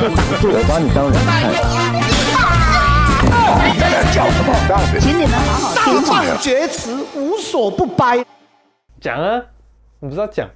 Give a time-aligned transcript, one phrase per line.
[0.00, 1.50] 我把你当人看。
[4.12, 4.50] 叫什么？
[5.00, 6.18] 请你们好好听话。
[6.18, 8.24] 大放厥词，无所不掰。
[9.00, 9.42] 讲啊，
[9.98, 10.48] 你不知道讲，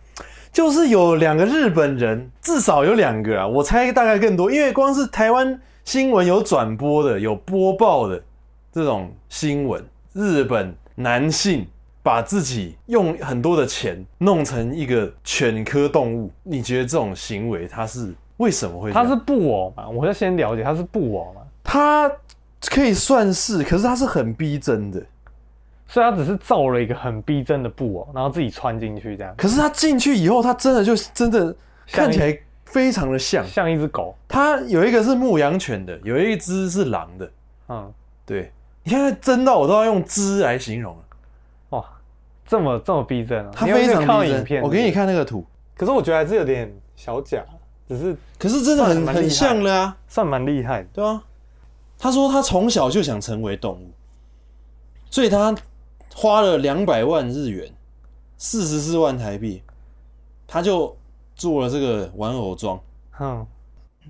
[0.53, 8.23] 就是有两个日本人，至少有两个啊，我猜大概更多，因为光是台湾新闻有转播的、有播报的
[8.73, 11.67] 这种新闻，日本男性
[12.03, 18.91] 把自己用很多的钱弄成一个犬科动物，你觉得这种行为他是为什么会？
[18.91, 19.89] 他是布偶嘛？
[19.89, 21.43] 我要先了解他是布偶嘛？
[21.63, 22.11] 他
[22.67, 25.01] 可以算是，可是他是很逼真的。
[25.87, 29.33] 所以他只是造了一个很逼真的布偶，然后自己穿进去这样。
[29.37, 31.55] 可是他进去以后，他真的就真的
[31.87, 34.17] 看起来非常的像，像一只狗。
[34.27, 37.31] 他有一个是牧羊犬的，有一只是狼的。
[37.69, 37.93] 嗯，
[38.27, 38.51] 对。
[38.85, 41.03] 你看，真到我都要用“只”来形容了。
[41.71, 41.85] 哇，
[42.45, 43.51] 这么这么逼真啊！
[43.55, 44.39] 他非常逼真。
[44.39, 45.45] 影片，我给你看那个图。
[45.77, 47.45] 可是我觉得还是有点小假，
[47.93, 51.23] 只是可是真的很很像了啊，算蛮厉害，对啊。
[51.99, 53.91] 他说他从小就想成为动物，
[55.11, 55.55] 所以他。
[56.15, 57.73] 花了两百万日元，
[58.37, 59.63] 四十四万台币，
[60.47, 60.95] 他就
[61.35, 62.79] 做了这个玩偶装，
[63.19, 63.47] 嗯，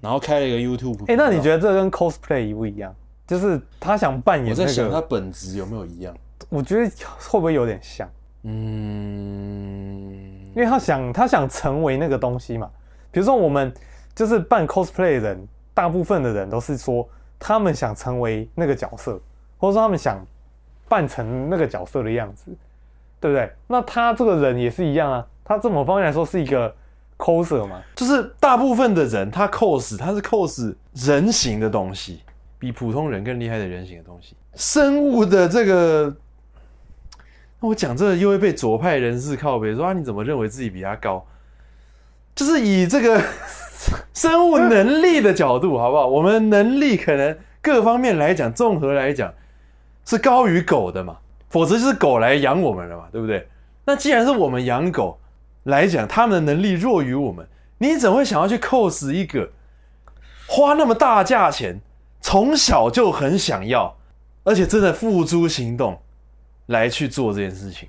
[0.00, 1.00] 然后开了一个 YouTube。
[1.02, 2.92] 哎、欸，那你觉得这跟 cosplay 一不一样？
[3.24, 6.12] 就是他想扮演、那个，我在想他本质有没有一样？
[6.48, 6.90] 我觉得
[7.20, 8.10] 会不会有点像？
[8.42, 10.10] 嗯，
[10.56, 12.68] 因为他想他想成为那个东西嘛。
[13.12, 13.72] 比如说我们
[14.16, 19.20] 就是扮 cosplay 的人，大部分的人都是说他们想成为那个角色，
[19.58, 20.20] 或者说他们想。
[20.88, 22.54] 扮成那个角色的样子，
[23.18, 23.50] 对不对？
[23.66, 25.26] 那他这个人也是一样啊。
[25.42, 26.70] 他这么方面来说是一个
[27.16, 32.20] coser 嘛，就是大部分的人他 cos，他是 cos 人形的东西，
[32.58, 34.36] 比普通人更厉害的人形的东西。
[34.54, 36.14] 生物的这个，
[37.60, 41.24] 那我讲这个又会被左派人士靠北说啊，你怎么认为自己比他高？
[42.34, 43.22] 就是以这个
[44.14, 46.06] 生物能力的角度，好不好？
[46.06, 49.32] 我们能力可能各方面来讲，综合来讲。
[50.04, 51.16] 是高于狗的嘛？
[51.48, 53.48] 否则就是狗来养我们了嘛，对不对？
[53.84, 55.16] 那既然是我们养狗
[55.62, 57.46] 来讲，他们的能力弱于我们，
[57.78, 59.48] 你怎会想要去 cos 一个
[60.48, 61.80] 花那么大价钱，
[62.20, 63.96] 从小就很想要，
[64.42, 65.96] 而且真的付诸行动
[66.66, 67.88] 来去做这件事情？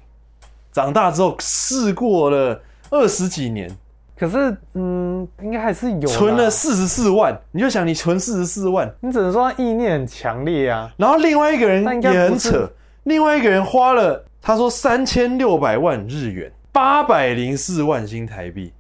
[0.72, 2.62] 长大之后试过了
[2.92, 3.76] 二十几年，
[4.16, 7.38] 可是嗯，应该还是有存了四十四万。
[7.52, 10.92] 你就想你存四十四万，你只能说他意念很强烈啊。
[10.98, 12.72] 然后另外一个人也很扯，
[13.04, 18.72] 另外一个人花了他说三千六百万日元，八百零四万新台币，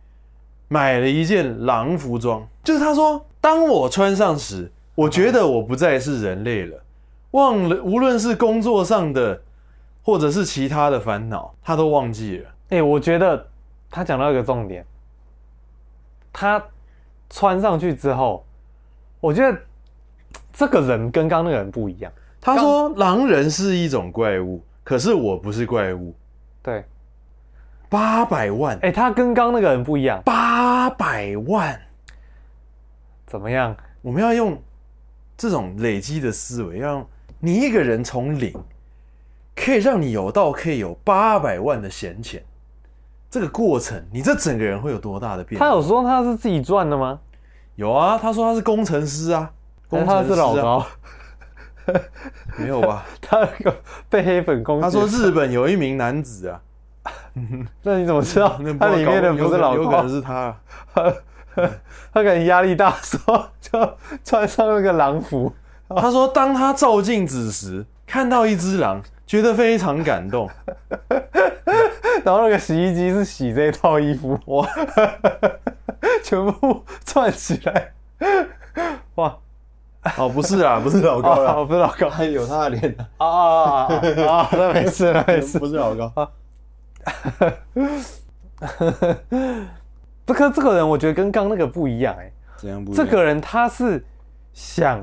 [0.68, 2.46] 买了一件狼服装。
[2.64, 6.80] 就是他说，当我穿上时，我觉得我不再是人类了，
[7.32, 9.42] 忘了无论是工作上的
[10.04, 12.50] 或者是其他的烦恼，他都忘记了。
[12.70, 13.46] 哎、欸，我觉得
[13.90, 14.86] 他讲到一个重点。
[16.34, 16.62] 他
[17.30, 18.46] 穿上去之后，
[19.22, 19.58] 我觉得
[20.52, 22.12] 这个人跟刚刚那个人不一样。
[22.42, 26.14] 他说狼人是一种怪物，可是我不是怪物。
[26.62, 26.84] 对，
[27.88, 28.78] 八百万。
[28.82, 30.22] 哎，他跟刚刚那个人不一样。
[30.26, 31.80] 八百万，
[33.26, 33.74] 怎么样？
[34.02, 34.62] 我们要用
[35.38, 37.08] 这种累积的思维，要让
[37.40, 38.54] 你一个人从零，
[39.56, 42.44] 可以让你有到可以有八百万的闲钱。
[43.34, 45.66] 这个过程，你这整个人会有多大的变化？
[45.66, 47.20] 他有说他是自己赚的吗？
[47.74, 49.50] 有啊，他说他是工程师啊，
[49.90, 50.86] 工程师啊，他是老高，
[52.58, 53.04] 没有吧？
[53.20, 53.76] 他那个
[54.08, 54.84] 被黑粉攻击。
[54.84, 56.62] 他说日本有一名男子啊，
[57.82, 58.56] 那你怎么知道？
[58.62, 60.56] 那他里面的不是老高，有可能是他，
[60.94, 65.52] 他可能压力大，说就穿上那个狼服。
[65.90, 70.50] 他说，当他照镜子时，看到一只狼，觉得非常感动。
[72.24, 74.66] 然后那个洗衣机是洗这套衣服，哇，
[76.24, 77.92] 全部串起来，
[79.16, 79.38] 哇，
[80.18, 83.26] 哦，不是啊，不是老高了， 哦，不是老高，还有他的脸啊。
[83.26, 83.88] 啊啊
[84.30, 86.12] 啊，那没事，那没事，不是老高。
[86.16, 86.30] 啊。
[90.26, 93.06] 这个这个人，我觉得跟刚那个不一样，哎，怎样不一样？
[93.06, 94.06] 这个人他是
[94.54, 95.02] 想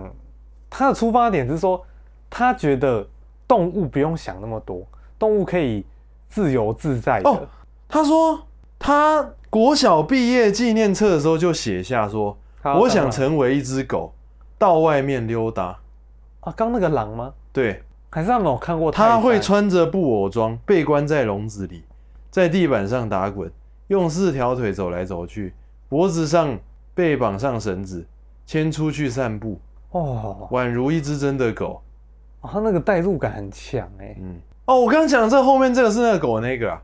[0.70, 1.84] 他的出发点是说，
[2.30, 3.06] 他觉得
[3.50, 4.86] 动物不用想那么多，
[5.18, 5.84] 动物可以。
[6.32, 7.40] 自由自在的哦，
[7.88, 8.40] 他说
[8.78, 14.12] 他国小毕业纪念册的时候就写下说，我想成为一只狗，
[14.56, 15.76] 到外面溜达。
[16.38, 17.34] 啊，刚那个狼吗？
[17.52, 18.92] 对，还是他们有看过。
[18.92, 21.82] 他会穿着布偶装，被关在笼子里，
[22.30, 23.50] 在地板上打滚，
[23.88, 25.52] 用四条腿走来走去，
[25.88, 26.56] 脖子上
[26.94, 28.06] 被绑上绳子，
[28.46, 29.60] 牵出去散步。
[29.90, 31.82] 哦，宛如一只真的狗。
[32.40, 34.16] 哦，他那个代入感很强哎。
[34.20, 34.40] 嗯。
[34.66, 36.82] 哦，我刚刚讲这后面这个是那个狗那个啊，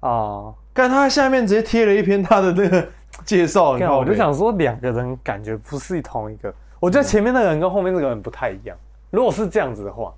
[0.00, 2.88] 哦，刚他下面直接贴了一篇他的那个
[3.24, 6.52] 介绍，看我就想说，两个人感觉不是同一个。
[6.80, 8.76] 我觉得前面那个人跟后面那个人不太一样。
[9.10, 10.12] 如果是这样子的话，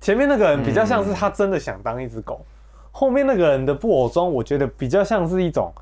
[0.00, 5.72] 前面那个人比较像是他真的想当一只狗，嗯、后面那个人的布偶装，我觉得比较像是一种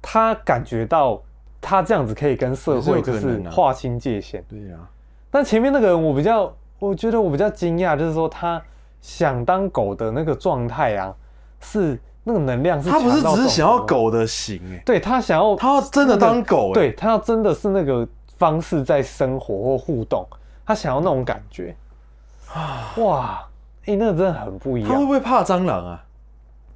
[0.00, 1.20] 他感觉到
[1.60, 4.44] 他这样子可以跟社会就是划清界限。
[4.48, 4.76] 对呀。
[5.30, 8.62] 但前面那个人，我比较，我觉得我比较惊讶，就是说他
[9.00, 11.14] 想当狗的那个状态啊，
[11.60, 20.26] 是那个能量是他不是只是想要狗的形哎，对他想要他要真的当狗，对他要真的是那个方式在生活或互动，
[20.64, 21.74] 他想要那种感觉
[22.52, 23.48] 啊，哇，
[23.86, 24.90] 哎，那个真的很不一样。
[24.90, 26.04] 他会不会怕蟑螂啊？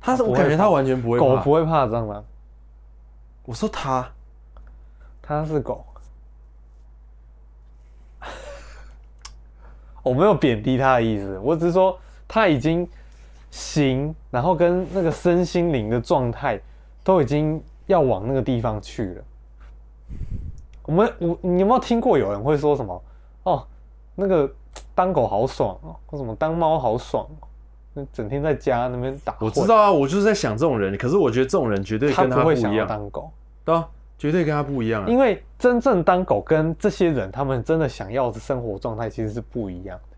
[0.00, 2.25] 他是我感觉他完全不会，狗不会怕蟑螂。
[3.44, 4.08] 我说他，
[5.22, 5.84] 他是狗。
[10.02, 12.87] 我没有贬低他的意思，我只是说他已经
[13.50, 16.60] 行，然后跟那个身心灵的状态
[17.04, 19.25] 都已经要往那个地方去了。
[20.84, 23.02] 我们我你有没有听过有人会说什么？
[23.44, 23.66] 哦，
[24.14, 24.50] 那个
[24.94, 27.46] 当狗好爽哦，或什么当猫好爽哦，
[27.94, 29.37] 那整天在家那边打。
[29.40, 32.38] 我知道啊，我就是在想这种人，可是我觉得这种人绝对跟他不一样。
[32.38, 33.31] 他不会想要当狗，
[33.64, 33.88] 对啊。
[34.22, 35.08] 绝对跟他不一样啊！
[35.08, 40.16] 因为真正当狗跟这些人，他们真的想要的生活状态其实是不一样的。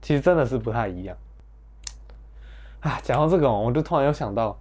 [0.00, 1.14] 其实真的是不太一样。
[2.80, 4.58] 啊，讲到这个，我就突然又想到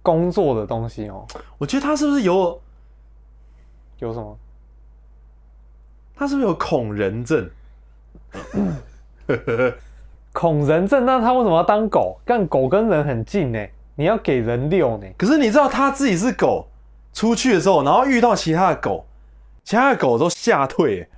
[0.00, 1.26] 工作的东西哦。
[1.58, 2.58] 我觉得他是不是有
[3.98, 4.34] 有什么？
[6.16, 7.50] 他是不是有恐人症？
[10.32, 11.04] 恐人症？
[11.04, 12.18] 那他为什么要当狗？
[12.24, 13.62] 干狗跟人很近呢，
[13.94, 15.06] 你要给人遛呢。
[15.18, 16.66] 可是你知道他自己是狗。
[17.14, 19.06] 出去的时候，然后遇到其他的狗，
[19.62, 21.08] 其他的狗都吓退，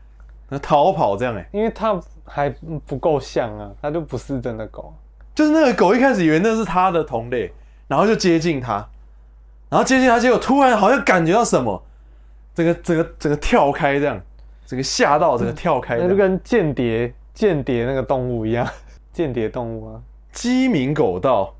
[0.50, 2.50] 那逃跑这样哎，因为它还
[2.86, 4.94] 不够像啊，它就不是真的狗，
[5.34, 7.50] 就是那个狗一开始以为那是它的同类，
[7.88, 8.86] 然后就接近它，
[9.70, 11.82] 然后接近它，结果突然好像感觉到什么，
[12.54, 14.20] 整个整个整个跳开这样，
[14.66, 18.68] 整个吓到整个跳开，那就跟间谍间谍那个动物一样，
[19.14, 21.54] 间谍动物啊，鸡鸣狗盗，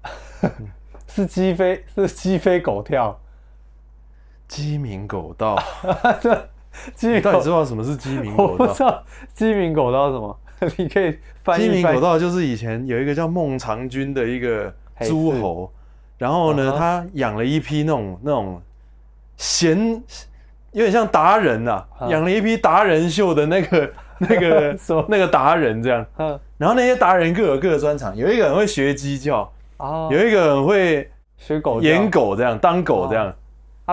[1.06, 3.14] 是鸡飞是鸡飞狗跳。
[4.48, 5.56] 鸡鸣狗盗，
[6.94, 8.52] 鸡鸣到底知道什么是鸡鸣狗盗？
[8.52, 9.02] 我不知道
[9.34, 10.38] 鸡鸣狗盗是什么？
[10.78, 11.64] 你可以翻译。
[11.64, 15.70] 鸡鸣狗盗就是以前有一个叫孟尝君的一个诸侯，
[16.16, 18.62] 然后呢，他养了一批那种那种
[19.36, 20.02] 贤，
[20.72, 26.06] 有点像达人呐，养了一批达人秀的那个 那个什么那个达人这样。
[26.56, 29.52] 然后那些达人各有各的专长，有一个人会学鸡叫，
[30.10, 33.34] 有一个人会学狗演狗这样当狗这样。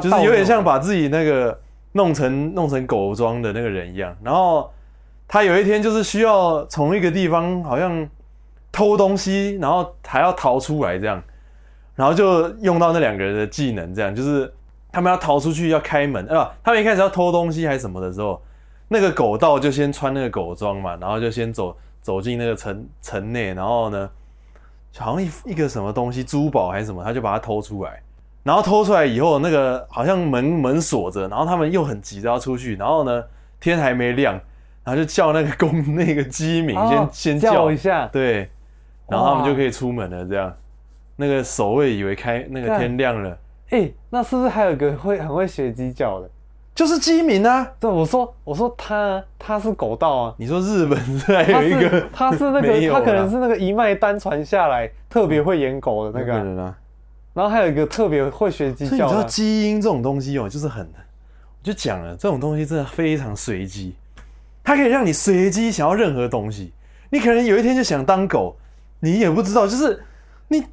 [0.01, 1.59] 就是有点像把自己那个
[1.91, 4.71] 弄成弄成狗装的那个人一样，然后
[5.27, 8.07] 他有一天就是需要从一个地方好像
[8.71, 11.21] 偷东西，然后还要逃出来这样，
[11.95, 14.51] 然后就用到那两个人的技能，这样就是
[14.91, 18.41] 他们要逃出去要开门啊，他们一开始要偷东西还是什么的时候，
[18.87, 24.09] 那个狗盗就先穿那个狗装嘛，然后就先走走进那个城城内，然后呢，
[24.97, 28.01] 好像一一个什么东西珠宝还是什么，他就把它偷出来。
[28.43, 33.23] 然后偷出来以后，那个好像门门锁着，然后他们又很急着要出去，然后呢，
[33.59, 34.33] 天还没亮，
[34.83, 38.49] 然后就叫那个公那个鸡鸣先、哦、 先叫，叫一下，对，
[39.07, 40.25] 然后他们就可以出门了。
[40.25, 40.53] 这样，
[41.15, 43.37] 那个守卫以为开那个天亮了，
[43.69, 46.29] 哎，那是不是还有个会很会学鸡叫的？
[46.75, 47.71] 就是鸡鸣啊！
[47.79, 50.35] 对，我说我说他他是狗道啊！
[50.37, 56.75] 你说日本还有一个，他是，那个 他可能是那个一脉单传下来特别会演狗的那个、啊。
[57.33, 63.95] 然后还有一个特别会学鸡叫，所以你知道基因这种东西哦，就是很，我就讲了，这种东西真的非常随机，
[64.63, 66.71] 它可以让你随机想要任何东西。
[67.09, 68.55] 你可能有一天就想当狗，
[68.99, 70.03] 你也不知道，就是
[70.47, 70.63] 你，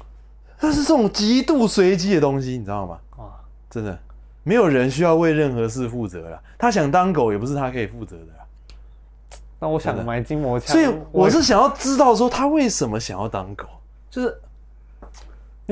[0.60, 2.98] 它是这种极度随机的东西，你知道吗？
[3.16, 3.40] 啊，
[3.70, 3.98] 真的，
[4.42, 6.38] 没有人需要为任何事负责了。
[6.58, 9.38] 他想当狗，也不是他可以负责的。
[9.60, 13.64] 那我想买筋膜枪，所以我是想要知道说他为什么想要当狗，
[14.10, 14.38] 就是。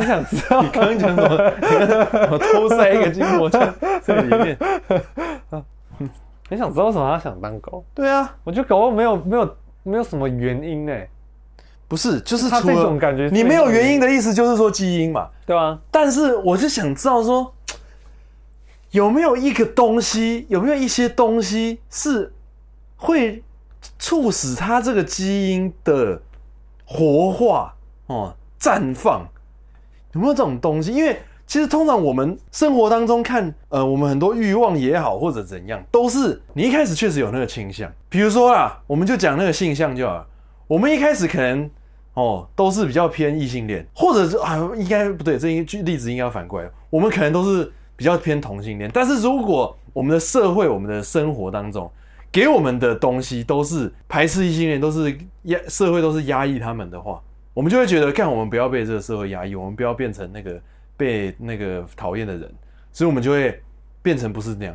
[0.01, 0.63] 你想知道？
[0.63, 2.29] 你刚刚讲什么？
[2.33, 4.59] 我偷塞一个筋膜枪在里面。
[6.49, 7.85] 你想知道为什么他想当狗？
[7.95, 10.93] 对啊，我觉得狗没有没有没有什么原因呢。
[11.87, 13.29] 不是，就是他这种感觉。
[13.33, 15.79] 你没有原因的意思就是说基因嘛，对啊。
[15.91, 17.53] 但是我就想知道说，
[18.93, 22.33] 有没有一个东西，有没有一些东西是
[22.97, 23.43] 会
[23.99, 26.21] 促使他这个基因的
[26.85, 27.75] 活化
[28.07, 29.27] 哦，绽放。
[30.13, 30.93] 有没有这种东西？
[30.93, 37.91] 因为其实通常我们生活当中看，呃，我们很多欲望也好，或者怎样，都是你一开始确实有那个倾向。
[38.09, 40.27] 比如说啦，我们就讲那个性向就好了。
[40.67, 41.69] 我们一开始可能
[42.15, 46.71] 哦，都是比较偏异性恋，或者是啊，应该不对，这一句例子应该要反过来。
[46.89, 48.91] 我们可能都是比较偏同性恋。
[48.93, 51.91] 但是如果我们的社会、我们的生活当中
[52.31, 57.21] 给我们的东西都是排斥异性恋，都是压社会都是压抑他们的话，
[57.61, 60.59] 我们就会觉得，干我们不要被这个社会压抑，我们不要变成那个
[60.97, 62.51] 被那个讨厌的人，
[62.91, 63.61] 所以我们就会
[64.01, 64.75] 变成不是那样。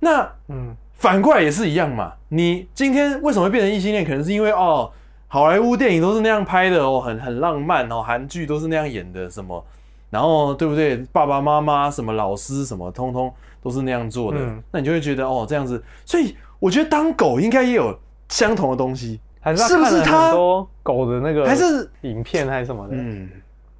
[0.00, 2.14] 那嗯，反过来也是一样嘛。
[2.30, 4.02] 你今天为什么会变成异性恋？
[4.02, 4.90] 可能是因为哦。
[5.28, 9.64] 好莱坞电影都是那样拍的哦，很很浪漫哦，韩剧都是那样演的，什么，
[10.10, 10.98] 然后对不对？
[11.10, 13.32] 爸爸妈妈什么老师什么，通通
[13.62, 15.82] 都是那样做的，嗯、那你就会觉得哦，这样子。
[16.04, 22.94] 所以我觉得当狗应该也有相同的东西，还是，是不是他很多狗的那个还是影片还是什么的？
[22.96, 23.28] 嗯，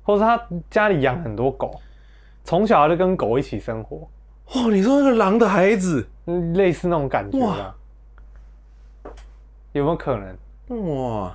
[0.03, 0.39] 或者他
[0.69, 1.81] 家里养很多狗，
[2.45, 4.09] 从小就跟狗一起生活。
[4.55, 6.07] 哇，你说那个狼的孩子，
[6.55, 7.75] 类似那种感觉啊？
[9.73, 10.87] 有没有可能？
[10.95, 11.35] 哇！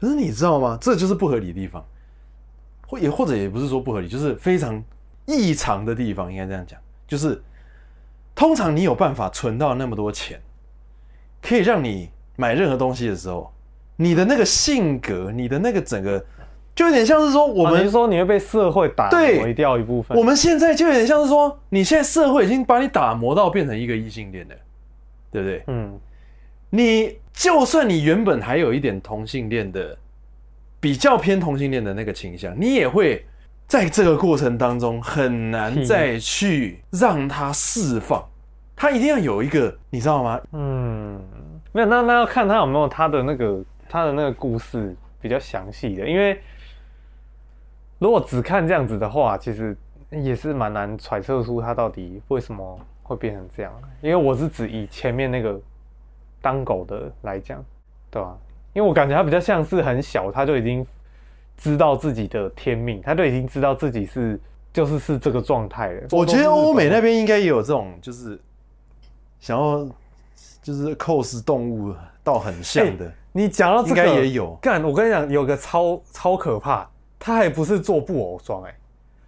[0.00, 0.76] 可是你知道吗？
[0.80, 1.84] 这就是不合理的地方，
[2.86, 4.82] 或也或者也不是说不合理，就是非常
[5.26, 6.78] 异常的地方，应该这样讲。
[7.06, 7.40] 就是
[8.34, 10.40] 通常你有办法存到那么多钱，
[11.40, 12.10] 可以让你
[12.40, 13.52] 买任何东西的时候，
[13.96, 16.24] 你的那个性格，你的那个整个，
[16.74, 20.16] 就有点像是说，我们、啊、说你会被社会打磨掉一部分。
[20.16, 24.54] 我们现在就有点像是说，你现在社会已经把你打磨到变成一个异性恋了，
[25.30, 25.62] 对不对？
[25.66, 26.00] 嗯。
[26.72, 29.98] 你就算你原本还有一点同性恋的，
[30.80, 33.26] 比较偏同性恋的那个倾向，你也会
[33.66, 38.24] 在这个过程当中很难再去让他释放，
[38.76, 40.40] 他一定要有一个，你知道吗？
[40.52, 41.20] 嗯，
[41.72, 46.40] 没有，那那要看他有没有他的那个他的那个故事比较详细的，因为
[47.98, 49.76] 如果只看这样子的话，其实
[50.10, 53.72] 也是蛮难揣测出他到底为什么会变成这样。
[54.00, 55.60] 因为我是指以前面那个。
[56.42, 57.62] 当狗的来讲，
[58.10, 58.34] 对吧、
[58.72, 60.86] 因为我感觉他比较像是很小，他就已经
[61.54, 64.40] 知道自己的天命，他就已经知道自己是
[64.72, 66.06] 就是是这个状态了。
[66.12, 68.40] 我觉得欧美那边应该也有这种，就是
[69.38, 69.86] 想要
[70.62, 73.06] 就是 cos 动物倒很像的。
[73.06, 76.88] 欸、你讲到这个应该也有干，我跟你讲，有个超超可怕，
[77.18, 78.74] 他还不是做布偶装，哎，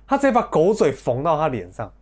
[0.06, 1.92] 他直接把狗嘴缝到他脸上。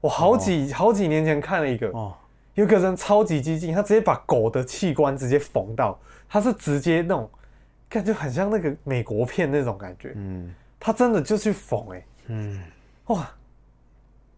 [0.00, 1.88] 我好几、哦、好几年前看了一个。
[1.90, 2.14] 哦
[2.54, 5.96] 有个人超级激进，他直接把狗的器官直接缝到，
[6.28, 7.30] 他是直接那种
[7.88, 12.60] 感觉很像那个美国片那种感觉，嗯，他真的就去缝哎，嗯，
[13.06, 13.30] 哇，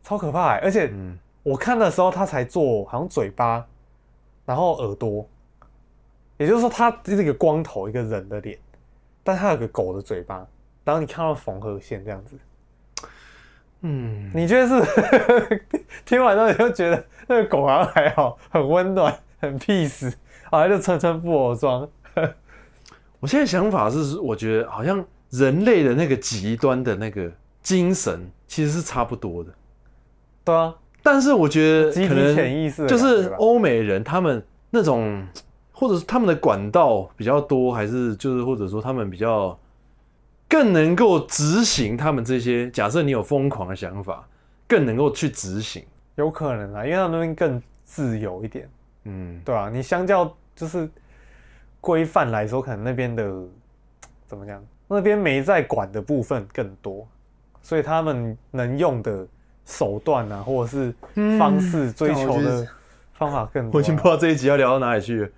[0.03, 0.59] 超可怕哎！
[0.59, 0.93] 而且
[1.43, 3.67] 我看的时候他才做好像嘴巴，
[4.51, 5.25] 然后耳朵，
[6.37, 8.59] 也就是说他是一个光头一个人的脸，
[9.23, 10.45] 但他有个狗的嘴巴，
[10.83, 12.37] 然后你看到缝合线这样子。
[13.83, 15.67] 嗯，你觉得是？
[16.05, 20.13] 听完之后你就觉得那个狗好像还好，很温暖，很 peace，
[20.51, 21.89] 好像就穿穿布偶装。
[23.21, 27.31] 我现在想法是，我觉得好像人类的那个极端的那个
[27.63, 29.55] 精神其实是差不多的。
[30.43, 35.27] 对啊，但是我觉得可能潜意识就是欧美人他们那种，
[35.73, 39.59] 或者是他们的管道比较多，还是就是或者说他们比较。
[40.53, 42.69] 更能够执行他们这些。
[42.73, 44.29] 假设你有疯狂的想法，
[44.67, 45.85] 更能够去执行，
[46.17, 48.69] 有可能啊，因为他们那边更自由一点。
[49.05, 50.91] 嗯，对啊，你相较就是
[51.81, 53.33] 规范来说，可能那边的
[54.27, 54.61] 怎么讲？
[54.89, 57.07] 那边没在管的部分更多，
[57.63, 59.25] 所以他们能用的
[59.71, 60.93] 手段啊，或者是
[61.39, 62.67] 方式追求的
[63.15, 63.73] 方法更多啊。
[63.75, 65.29] 我已经不知道这一集要聊到哪里去了。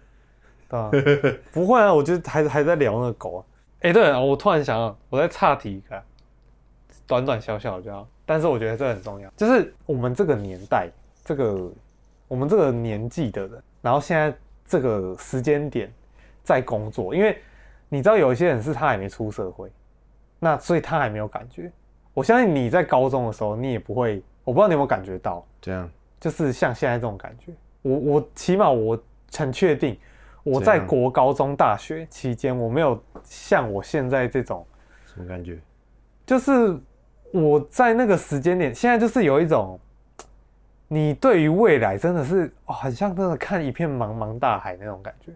[0.68, 0.90] 对啊，
[1.52, 3.40] 不会啊，我觉得还还在聊那个狗啊。
[3.80, 6.02] 哎，欸、对了，我突然想到，我在岔题一个，
[7.06, 10.88] 短短小小的就好，但是我觉得这很重要，就是我们这个年代，
[11.24, 11.70] 这个
[12.28, 14.34] 我们这个年纪的人，然后现在
[14.64, 15.92] 这个时间点
[16.42, 17.38] 在工作，因为
[17.88, 19.70] 你知道有一些人是他还没出社会，
[20.38, 21.70] 那所以他还没有感觉。
[22.14, 25.88] 我相信你在高中的时候，你也不会，我不知道你有没有感觉到，这样，
[26.20, 27.52] 就是像现在这种感觉。
[27.82, 28.98] 我我起码我
[29.36, 29.98] 很确定。
[30.44, 34.66] 我在国高中大学期间，我没有像我现在这种
[35.06, 35.56] 什么感觉，
[36.26, 36.76] 就是
[37.32, 39.78] 我在那个时间点，现在就是有一种，
[40.88, 45.30] 你对于未来真的是哦，很像真的看一片茫茫大海那种感觉，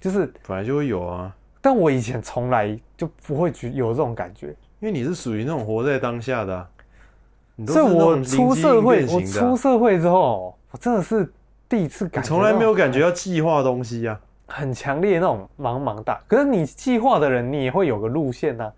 [0.00, 6.68] 就是本来就会有啊，但我以前从来就不会觉有这种感觉，因为你是属于那种活在当下的，啊，
[7.68, 11.32] 所以我出社会，我出社会之后，我真的是。
[11.68, 16.20] 第一次感觉，从来没有感觉要计划东西呀，很强烈那种茫茫大。
[16.28, 18.70] 可是你计划的人，你也会有个路线呐，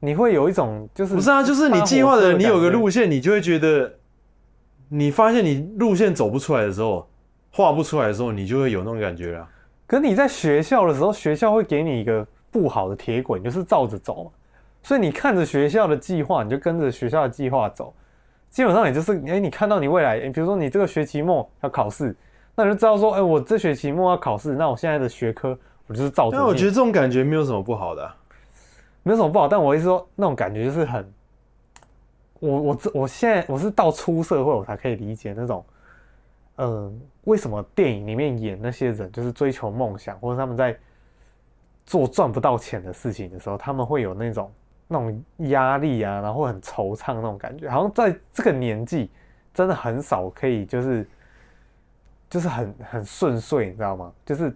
[0.00, 1.44] 你会有一种就是不是啊？
[1.44, 3.94] 就是你计划的人，你有个路线，你就会觉得，
[4.88, 7.08] 你发现你路线走不出来的时候，
[7.52, 9.48] 画不出来的时候，你就会有那种感觉了。
[9.86, 14.30] 可是你在学校的时候，学校会给你一个不好的铁轨，就是照着走嘛。
[14.88, 17.94] 所以你看着学校的计划，你就跟着学校的计划走。
[18.48, 22.16] 基本上也就是，哎、欸，你看到你未来，欸、比如说你这个学期末要考试，
[22.54, 25.50] 那你就知道说，哎、欸，我这学期末要考试，那我现在的学科
[25.86, 26.38] 我就是照着。
[26.38, 28.16] 但我觉得这种感觉没有什么不好的、啊，
[29.02, 29.46] 没有什么不好。
[29.46, 31.12] 但我意思说，那种感觉就是很，
[32.40, 35.62] 我我这我现在我是到出社会我才可以理解那种，
[36.56, 36.92] 嗯、呃，
[37.24, 40.74] 为什么电影里面演那些人就是追求梦想，或者他们在
[41.84, 44.50] 做赚不到钱的事情的时候，他们会有那种。
[44.90, 49.10] 那种压力啊，然后很惆怅那种感觉，好像在这个年纪，
[49.52, 51.06] 真的很少可以就是，
[52.30, 54.10] 就是很很顺遂，你知道吗？
[54.24, 54.50] 就是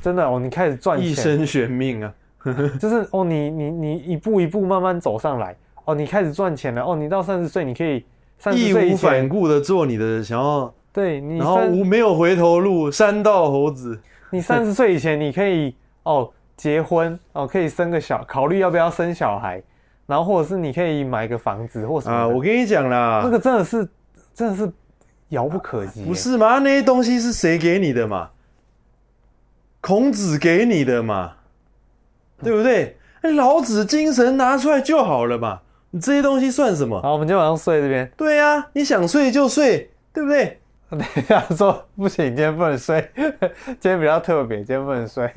[0.00, 2.14] 真的哦，你开始赚钱，一生悬命啊，
[2.80, 8.02] 就是哦，你你你一步一步慢慢走上来，哦，你开始赚钱了，哦，你到三十岁，你可以
[8.54, 16.32] 义无反顾的做你的想要，对你，然后无没有回头路，山道猴子，你三十岁以前你可以哦。
[16.58, 19.62] 结婚哦，可以生个小，考虑要不要生小孩，
[20.06, 22.26] 然后或者是你可以买个房子或什么啊。
[22.26, 23.88] 我跟你讲啦，那个真的是
[24.34, 24.70] 真的是
[25.28, 26.58] 遥不可及，不是吗？
[26.58, 28.30] 那些东西是谁给你的嘛？
[29.80, 31.34] 孔子给你的嘛，
[32.42, 32.96] 对不对？
[33.36, 35.60] 老子精神拿出来就好了嘛，
[35.92, 37.00] 你这些东西算什么？
[37.00, 38.10] 好，我们今天晚上睡这边。
[38.16, 40.58] 对呀、啊，你想睡就睡，对不对？
[40.96, 45.30] 等一下说不行，今天不能睡，今天比较特别，今天不能睡。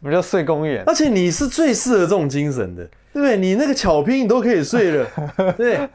[0.00, 3.38] 我们就睡公园，而且你是最适合这种精神的，对不对？
[3.38, 5.08] 你那个巧拼你都可以睡了，
[5.56, 5.88] 对，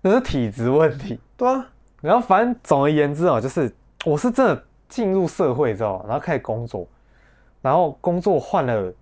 [0.00, 1.68] 那是体质问题，对啊。
[2.00, 3.72] 然后反正总而言之哦，就是
[4.04, 6.84] 我是真的进入社会之后，然后开始工作，
[7.60, 8.92] 然后工作换了，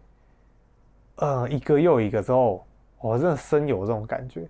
[1.16, 2.66] 呃，一个又一个之后，
[3.00, 4.46] 我真的深有这种感觉。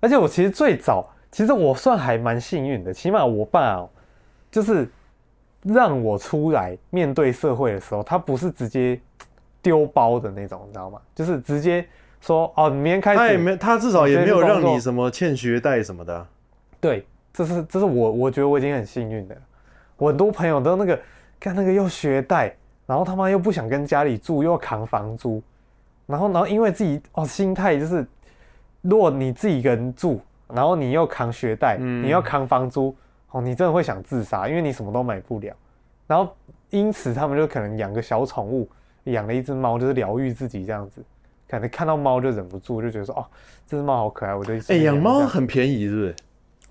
[0.00, 3.90] 而且我其实最早，其实我算还蛮幸运的，起码我爸哦，
[4.48, 4.88] 就是。
[5.64, 9.00] 让我出来面对社会的时候，他不是直接
[9.62, 11.00] 丢包的那种，你知道吗？
[11.14, 11.86] 就是直接
[12.20, 16.26] 说哦，你明天开始，他也没，他至少也没有让你什么欠学贷什么的。
[16.80, 19.36] 对，这是这是我我觉得我已经很幸运的。
[19.96, 21.00] 我很多朋友都那个
[21.38, 22.52] 看那个又学贷，
[22.84, 25.40] 然后他妈又不想跟家里住，又要扛房租，
[26.06, 28.04] 然后然后因为自己哦心态就是，
[28.80, 30.20] 如果你自己一个人住，
[30.54, 32.94] 然后你又扛学贷，你又扛房租。
[33.30, 35.56] 哦，你真的会想自杀，因为你什么都买不了。
[36.06, 36.36] 然后
[36.68, 38.68] 因此他们就可能养个小宠物，
[39.04, 41.02] 养了一只猫，就是疗愈自己这样子。
[41.48, 43.24] 可能看到猫就忍不住，就觉得说哦，
[43.66, 46.16] 这只猫好可爱，我就哎，养猫很便宜，是不是？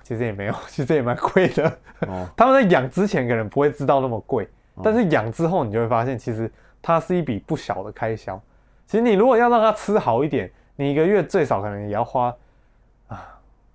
[0.03, 1.67] 其实也没有， 其实也蛮贵的。
[2.01, 4.47] 哦， 他们在养之前可能不会知道那么贵，
[4.83, 8.39] 但是养之后你就会发现，其实它是一笔不小的开销。
[8.85, 12.31] 其实你如果要让它吃好一点，你一个月最少可能也要花。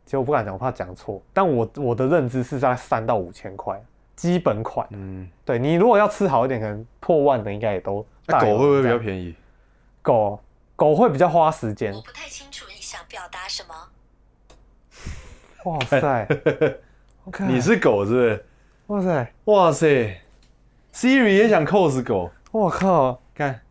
[0.06, 1.20] 其实我不敢讲，我怕讲错。
[1.34, 3.78] 但我我的认知是在三到五千块
[4.14, 4.86] 基本款。
[4.92, 8.06] 嗯，对，你如果要吃好一点，可能破万的应该也都。
[8.26, 9.34] 那狗会不会比较便宜？
[10.00, 10.40] 狗
[10.74, 11.92] 狗会比较花时间。
[11.92, 13.74] 我不太清楚你想表达什么。
[15.64, 16.26] 哇塞！
[17.28, 17.44] Okay.
[17.46, 18.44] 你是狗是不是？
[18.86, 19.32] 哇塞！
[19.46, 20.20] 哇塞
[20.94, 22.30] ！Siri 也想 cos 狗。
[22.52, 23.20] 我靠！
[23.34, 23.62] 看，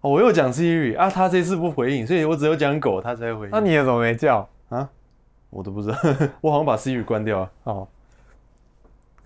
[0.00, 3.50] 我又讲 Siri 啊，他这次不回应，所以我只有讲狗，他才回应。
[3.50, 4.88] 那你也怎么没叫啊？
[5.50, 5.98] 我都不知道，
[6.40, 7.50] 我好像把 Siri 关掉了。
[7.64, 7.88] 哦，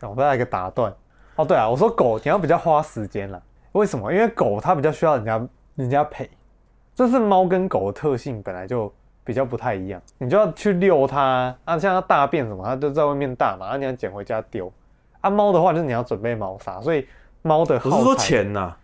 [0.01, 0.93] 我再来一个打断。
[1.37, 3.43] 哦，对啊，我说狗你要比较花时间了。
[3.73, 4.13] 为什么？
[4.13, 6.29] 因为狗它比较需要人家人家陪。
[6.95, 8.93] 这是猫跟狗的特性本来就
[9.25, 14.73] 比较不太一样，你就要去遛它啊，像它大便什么，它就在外面大嘛，啊，你要捡回家丢。
[15.21, 17.07] 啊，猫的话就是你要准备猫砂，所以
[17.43, 18.75] 猫的不是说钱呐，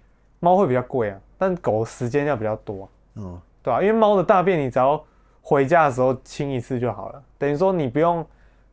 [0.40, 2.88] 猫会比较贵啊，但狗时间要比较多。
[3.14, 5.02] 嗯，对啊，因为猫的大便你只要。
[5.42, 8.24] 回家的时候清一次就好了，等于说你不用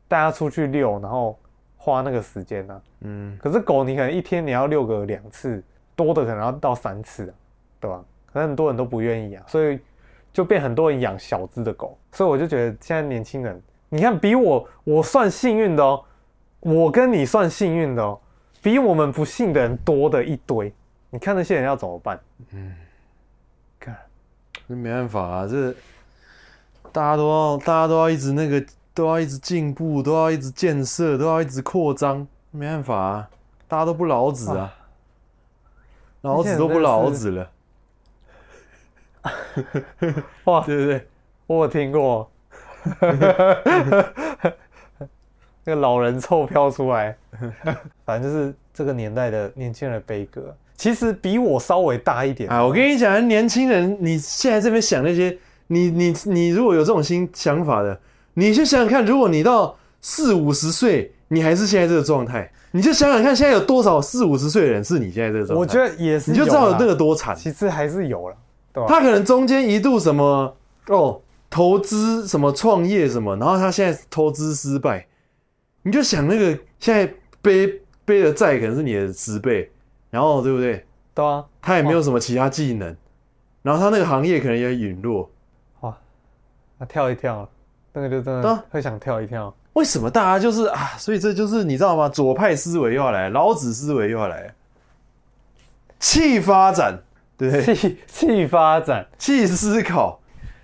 [0.08, 1.38] 带它出去遛，然后
[1.76, 2.82] 花那个时间呢、啊。
[3.02, 5.64] 嗯，可是狗你可能一天你要遛个两次，
[5.96, 7.34] 多的可能要到三次，
[7.80, 8.04] 对吧？
[8.32, 9.80] 可能很多人都不愿意啊，所以
[10.32, 11.98] 就变很多人养小只的狗。
[12.12, 16.04] 所以我就觉得现在年轻人，你看比我我算幸运的哦，
[16.60, 18.20] 我跟你算幸运的哦，
[18.62, 20.72] 比我们不幸的人多的一堆。
[21.10, 22.20] 你看那些人要怎么办？
[22.52, 22.76] 嗯，
[23.80, 23.96] 看，
[24.68, 25.74] 那没办法啊，这。
[26.98, 33.30] 大家都要，大家都要一直那个，都要一直进步，都要一直建设，都要一直扩张，没办法啊，
[33.68, 34.74] 大家都不老子啊，
[36.22, 37.52] 老子都不老子了，
[40.46, 41.08] 哇，对对对？
[41.46, 42.32] 我有听过，
[45.66, 47.16] 那个老人臭飘出来，
[48.06, 52.66] 反正就是这个年代的年轻人的悲歌，其实比我稍微大一点啊。
[52.66, 55.38] 我跟你讲，年轻人，你现在这边想那些。
[55.68, 58.00] 你你你如果有这种新想法的，
[58.34, 65.60] 你就想想看，如果你到四五十岁，你还是现在这个状态，你就想想看，现在有多少四五十岁的人是你现在这个状态？
[65.60, 67.36] 我觉得也是，你就知道有那个多惨。
[67.36, 68.36] 其实还是有了，
[68.72, 68.88] 对吧？
[68.88, 70.56] 他可能中间一度什么
[70.88, 75.06] 哦，投资什么创业什么，然后他现在投资失败，
[75.84, 79.70] 你就想那个现在背背的债可能是你的十倍，
[80.10, 80.86] 然后对不对？
[81.14, 82.96] 对啊，他也没有什么其他技能，
[83.64, 85.30] 然后他那个行业可能也陨落。
[86.78, 87.48] 哇，那跳一跳，
[87.94, 89.54] 那个就真的会想跳一跳。
[89.74, 90.94] 为什么大家就是啊？
[90.98, 92.10] 所以这就是你知道吗？
[92.10, 94.54] 左派思维又要来，老子思维又要来，
[96.00, 97.00] 气发展，
[97.38, 97.76] 对不对？
[97.76, 100.20] 弃弃发展，气思考，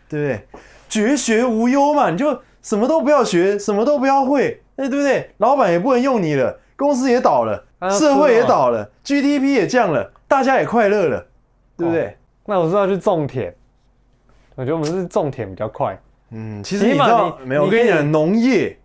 [0.10, 0.60] 对不对？
[0.89, 5.32] 绝学无忧嘛，你就什么都不要学，什么都不要会，哎，对不对？
[5.38, 11.26] 老板也不能用你了，公司也倒了，社会也倒了，GDP 也降了，大家也快乐了，
[11.78, 12.08] 对不对？
[12.08, 12.13] 哦，
[12.45, 13.56] 那我是要去种田，
[14.56, 15.99] 我觉得我们是种田比较快。
[16.34, 17.63] 嗯，其实你知道没有？
[17.63, 18.78] 我跟你讲，农业。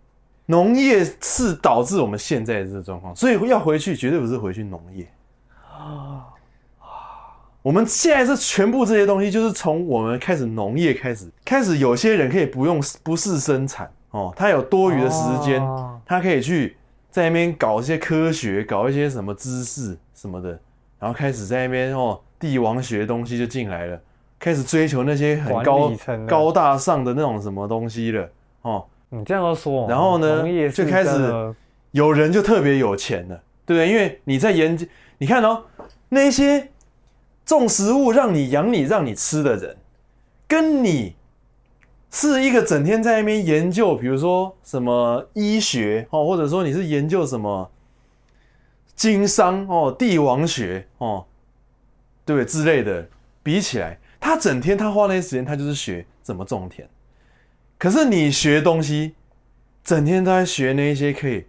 [0.51, 5.07] 农业是导致我们现在的这个状况，所以要回去绝对不是回去农业
[5.71, 6.25] 啊！
[7.61, 15.61] 我们现在是全部这些东西，就是从我们开始农业开始，开始有些人可以不用不是生产哦，他有多余的时间，
[16.03, 16.75] 他可以去
[17.11, 20.59] 在那边搞一些科学，搞一些什么知识什么的，
[20.97, 24.01] 然后开始在那边哦，帝王学东西就进来了，
[24.39, 25.91] 开始追求那些很高
[26.27, 28.29] 高大上的那种什么东西了
[28.61, 28.85] 哦。
[29.09, 31.53] 你这样说，然后呢，就开始
[31.91, 33.89] 有人就特别有钱了，对不对？
[33.89, 34.85] 因为你在研究，
[35.17, 35.63] 你看哦，
[36.09, 36.69] 那些
[37.43, 39.75] 种食物让你养你让你吃的人，
[40.47, 41.15] 跟你
[42.11, 47.69] 是一个整天在那边研究，比如说什么医学哦，或者说你是研究什么
[48.95, 51.25] 经商哦、帝王学哦，
[52.25, 53.07] 对不对之类的，
[53.41, 56.87] 比起来，他整天他花那些时间，他就是学怎么种田。
[57.77, 59.15] 可是你学东西，
[59.83, 61.45] 整天都在学那些可以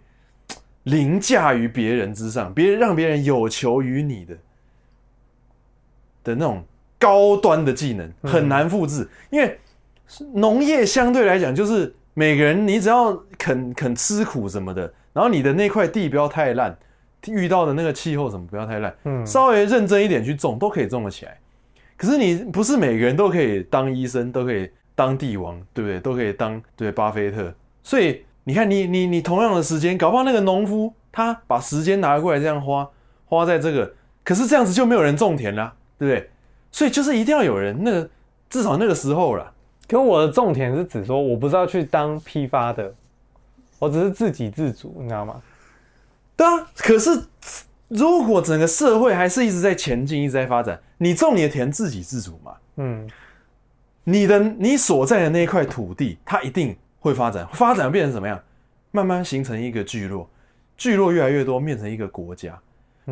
[0.83, 4.35] 凌驾于别人之上，别人让别人有求于你的
[6.23, 6.63] 的那种
[6.97, 9.07] 高端的技能，很难复制。
[9.29, 9.59] 因为
[10.33, 16.77] 农业相对来讲，就是每个人你只要肯肯吃苦什么的，然后你的那块地不要太烂，
[17.27, 21.37] 遇到的那个气候什么不要太烂，嗯，稍微认真一点去种，都可以种得起来。
[22.01, 24.67] 可是你不是每个人都可以当医生，都可以。
[24.93, 25.99] 当帝王，对不对？
[25.99, 27.51] 都可以当对巴菲特。
[27.81, 32.87] 所以你看你，你你你同样的时间，搞不好那个农夫他把时间拿过来这样花，
[33.25, 33.91] 花在这个，
[34.23, 36.29] 可是这样子就没有人种田了，对不对？
[36.71, 38.07] 所以就是一定要有人，那个
[38.47, 39.51] 至少那个时候了。
[39.87, 42.93] 可我的种田是指说，我不是要去当批发的，
[43.79, 45.41] 我只是自给自足，你知道吗？
[46.35, 46.67] 对啊。
[46.75, 47.09] 可是
[47.91, 52.53] 如果整个社会还是一直在前进，一直在发展，你种你的田自给自足嘛？
[52.77, 53.09] 嗯。
[54.03, 58.41] 你的你所在的那一块土地，它一定会发展，发展变成什么样？
[58.89, 60.27] 慢慢形成一个聚落，
[60.75, 62.59] 聚落越来越多，变成一个国家，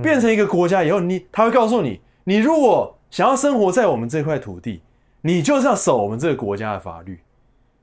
[0.02, 4.82] 变成一个国家以后，你他会告诉你，你如果想要生活在我们这块土地，
[5.22, 7.20] 你就是要守我们这个国家的法律。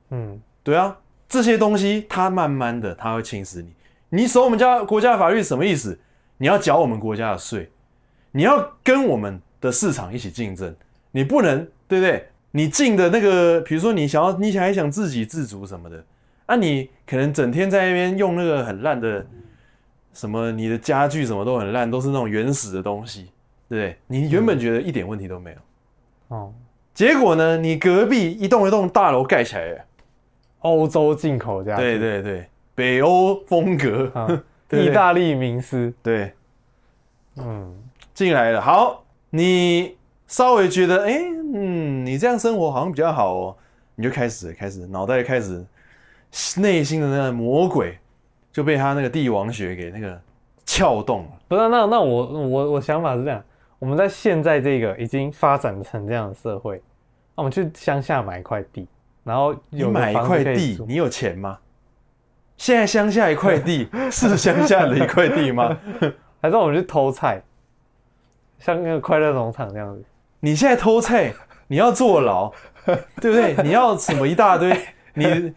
[0.09, 0.97] 嗯，对啊，
[1.29, 3.73] 这些东西它慢慢的它会侵蚀你。
[4.09, 5.97] 你守我们家国家的法律什么意思？
[6.37, 7.69] 你要缴我们国家的税，
[8.31, 10.75] 你要跟我们的市场一起竞争，
[11.11, 12.27] 你不能，对不对？
[12.51, 16.03] 你进的那个，比如说你想要，你想还想自给自足什么的，
[16.47, 19.23] 啊，你可能整天在那边用那个很烂的，
[20.13, 23.29] 什么你的家具什么都很烂，都是那种原始的东西，
[23.69, 23.97] 对不对？
[24.07, 25.57] 你原本觉得一点问题都没有，
[26.35, 26.53] 哦，
[26.93, 29.85] 结果呢，你隔壁一栋一栋大楼盖起来了，
[30.59, 36.33] 欧洲进口这样，对对对，北欧风格，意大利名师，对，
[37.37, 37.75] 嗯，
[38.13, 39.95] 进来了，好，你。
[40.29, 43.55] 稍微觉得，哎、欸，嗯，你这样生活好像比较好哦，
[43.95, 45.65] 你就开始开始脑袋开始
[46.57, 47.97] 内心的那个魔鬼
[48.51, 50.19] 就被他那个帝王学给那个
[50.65, 51.29] 撬动了。
[51.47, 53.41] 不是，那那我我我想法是这样，
[53.79, 56.75] 我们在现在这个已经发展成这样的社会，
[57.33, 58.85] 那我们去乡下买一块地，
[59.23, 61.57] 然后有买一块地，你有钱吗？
[62.57, 65.77] 现在乡下一块地 是乡下的一块地吗？
[66.41, 67.41] 还是我们去偷菜，
[68.59, 70.03] 像那个快乐农场那样子？
[70.39, 71.33] 你现在偷菜，
[71.67, 72.51] 你要坐牢，
[73.21, 73.55] 对不对？
[73.63, 74.75] 你要什么一大堆？
[75.13, 75.53] 你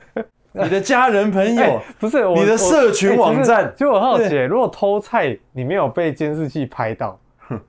[0.53, 3.65] 你的家人朋友、欸、不是你的社群网站？
[3.65, 7.19] 欸、就我好奇，如果偷菜你没有被监视器拍到，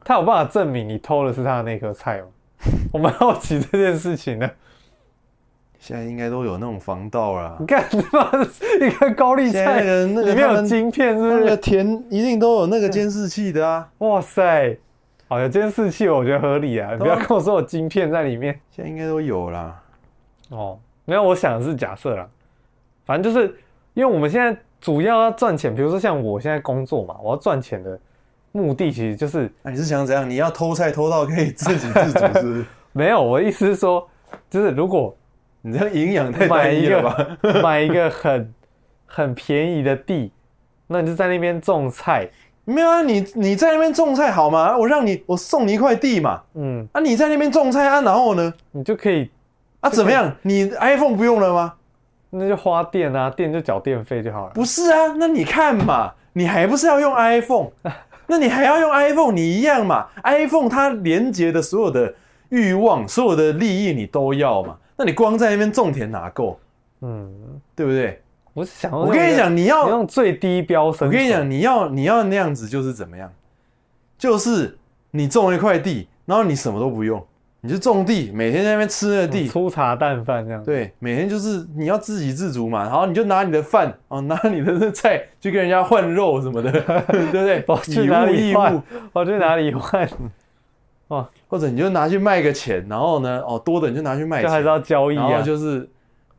[0.04, 2.28] 他有办法证明你偷的是他的那颗菜吗？
[2.94, 4.50] 我蛮好奇这件事情的。
[5.82, 7.58] 现在应该都有那种防盗啦。
[7.60, 7.84] 你看，
[8.80, 11.40] 你看高丽菜那个里面有晶片，是不是？
[11.40, 13.90] 那个田一定都有那个监视器的啊！
[13.98, 14.78] 哇塞！
[15.28, 16.92] 好，有监视器，我觉得合理啊。
[16.94, 19.82] 你不要跟我说有晶片在里面，现在应该都有啦。
[20.50, 22.30] 哦，没有，我想的是假设啦。
[23.04, 23.48] 反正就是
[23.96, 28.00] 因为我们现在主要要赚钱，比如说像我现在工作嘛，我要赚钱的
[28.52, 29.52] 目的其实就是……
[29.64, 30.30] 那你是想怎样？
[30.30, 32.66] 你要偷菜偷到可以自给自足，是不是？
[32.94, 34.08] 没有，我的意思是说，
[34.48, 35.18] 就是如果
[35.62, 37.38] 你这样营养太单一了吧？
[37.42, 38.54] 个买一个很
[39.06, 40.32] 很便宜的地，
[40.88, 42.30] 那你就在那边种菜，
[42.66, 44.76] 没有啊，你你在那边种菜好吗？
[44.78, 46.42] 我让你，我送你一块地嘛。
[46.56, 48.54] 嗯，啊，你在那边种菜啊，然后呢？
[48.72, 49.30] 你就可以，
[49.82, 50.34] 啊，怎么样？
[50.44, 51.74] 你 iPhone 不用了吗？
[52.32, 54.52] 那就花电啊，电就缴电费就好了。
[54.54, 57.70] 不是啊，那你看嘛，你还不是要用 iPhone？
[58.28, 59.34] 那你还要用 iPhone？
[59.34, 62.14] 你一样嘛？iPhone 它连接的所有的
[62.48, 64.78] 欲望、所有的利益你都要嘛？
[65.02, 66.60] 那你光在那边种田哪够？
[67.02, 68.22] 嗯，对不对？
[68.54, 71.10] 我是想，我跟你讲，你要用最低标准。
[71.10, 73.32] 我跟你讲，你要你要那样子就是怎么样？
[74.16, 74.78] 就是
[75.10, 77.26] 你种一块地，然后你什么都不用。
[77.64, 80.64] 你就种地，每天在那边吃那地，粗茶淡饭这样。
[80.64, 82.84] 对，每天就是你要自给自足嘛。
[82.84, 86.72] 然后你就拿你的饭哦，拿你的菜去跟人家换肉什么的，
[87.10, 87.64] 对不对？
[87.68, 88.84] 我去哪里换？
[89.14, 90.08] 我去哪里换？
[91.12, 95.30] 哦，或者你就拿去卖个钱，然后呢，哦，多的你就拿去卖钱，就还是要交易啊。
[95.30, 95.80] 然后就是，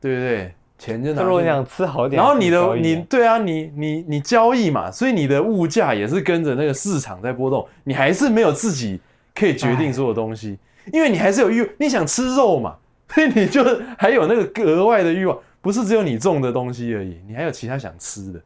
[0.00, 0.54] 对不对？
[0.78, 1.22] 钱就拿。
[1.22, 8.98] 如果你想吃好一点，然后你的你对啊，你你你交易嘛，所以你的物价也是跟着那个市场在波动，你还是没有自己
[9.34, 10.58] 可以决定所有东西。
[10.90, 12.74] 因为你还是有欲，你想吃肉嘛，
[13.10, 13.62] 所以你就
[13.98, 18.40] 还有那个额外的欲望，不是只有你种的东西而已，你还有其他想吃的，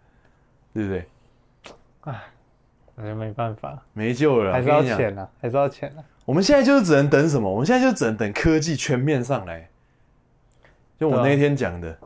[0.74, 1.06] 对不对？
[2.00, 2.20] 唉，
[2.96, 6.04] 那就没办法，没救了，还是要钱啊，还是要钱啊。
[6.26, 7.50] 我们现在就是只能等什么？
[7.50, 9.66] 我们现在就只能等科技全面上来。
[11.00, 11.98] 就我那一天讲的，啊、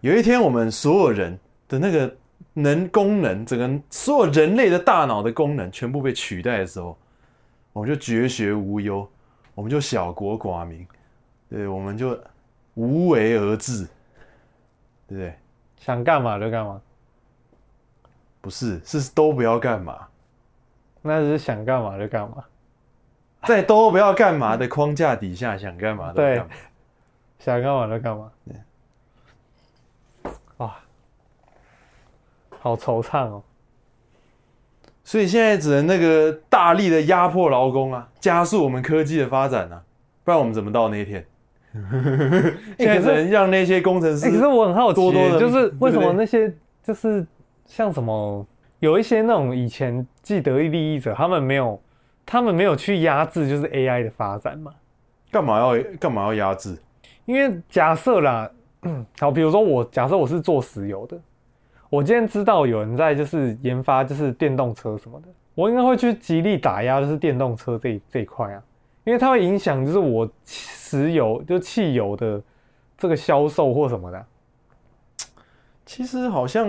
[0.00, 2.16] 有一天我们所有人的那个
[2.54, 6.98] 能功能，整个所有人类的大脑的功能全部被取代的时候。
[7.74, 9.08] 我们就绝学无忧，
[9.54, 10.86] 我们就小国寡民，
[11.48, 12.22] 对，我们就
[12.74, 13.86] 无为而治，
[15.06, 15.34] 对不对？
[15.78, 16.78] 想干嘛就干嘛，
[18.42, 20.06] 不是，是都不要干嘛。
[21.00, 22.44] 那是想干嘛就干嘛，
[23.48, 26.46] 在都不要干嘛的框架底下，想干嘛都干嘛，
[27.38, 28.30] 想干嘛就干嘛。
[30.58, 30.76] 哇，
[32.60, 33.42] 好惆怅哦。
[35.04, 39.82] 所以现在只能那个大力的压迫劳工啊，加速我们科技的发展啊，
[40.22, 41.26] 不然我们怎么到那一天？
[42.78, 44.30] 现在只能让那些工程师。
[44.30, 47.26] 可是我很好奇，多多的就是为什么那些就是
[47.66, 48.46] 像什么
[48.78, 51.80] 有一些那种以前既得利益者，他们没有，
[52.32, 54.72] 他们没有去压制就是 AI 的发展嘛？
[55.30, 56.74] 干嘛要干嘛要压制？
[57.26, 58.50] 因为假设啦，
[59.20, 61.20] 好，比如说我假设我是做石油的。
[61.90, 68.62] 我今天知道有人在就是研发就是电动车什么的，我应该会去极力打压就是电动车这这一块啊，
[69.04, 72.42] 因为它会影响就是我石油就汽油的
[72.96, 74.24] 这个销售或什么的。
[75.84, 76.66] 其实好像，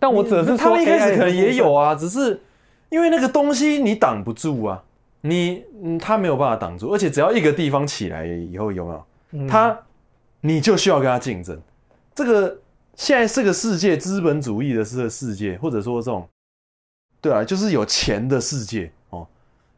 [0.00, 2.40] 但我只是说他们一开始可能也有啊，只是
[2.96, 4.82] 因为那个东西你挡不住啊，
[5.20, 9.78] 你嗯，他没有办法挡住，而且只要一个地方起来以后有没有，他
[10.40, 11.60] 你就需要跟他竞争，
[12.14, 12.58] 这个。
[12.98, 16.26] 现在这个世界，资本主义的这个世界，或者说这种，
[17.20, 19.26] 对啊，就是有钱的世界哦。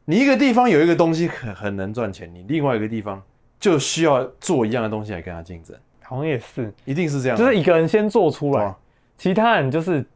[0.05, 3.21] 你一个地方有一个东西很很能赚钱，你另外一个地方
[3.59, 5.77] 就需要做一样的东西来跟他竞争。
[6.05, 8.73] 好像也是，一定是这样，就是一个人先做出来，
[9.17, 10.07] 其他人就是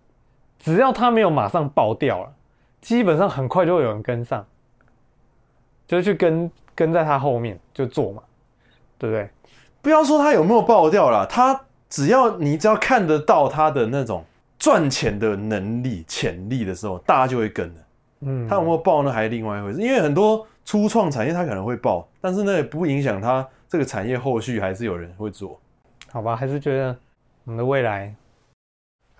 [0.61, 2.33] 只要他没有马上爆掉了，
[2.83, 4.45] 基本上很快就会有人跟上，
[5.87, 8.23] 就是去跟跟在他后面就做嘛，
[8.99, 9.31] 对不对？
[9.81, 11.59] 不要说他有没有爆掉了，他。
[11.95, 14.25] 只要你只要看得到他的那种
[14.59, 17.75] 赚钱的能力、潜力的时候，大家就会跟了。
[18.21, 19.12] 嗯，他有没有爆呢？
[19.12, 19.79] 还是另外一回事。
[19.79, 25.61] 因为很多初创产业，他可能会爆，但是那也不影响他这个产业后续还是有人会做。
[26.11, 26.97] 好吧，还是觉得
[27.45, 28.14] 我们的未来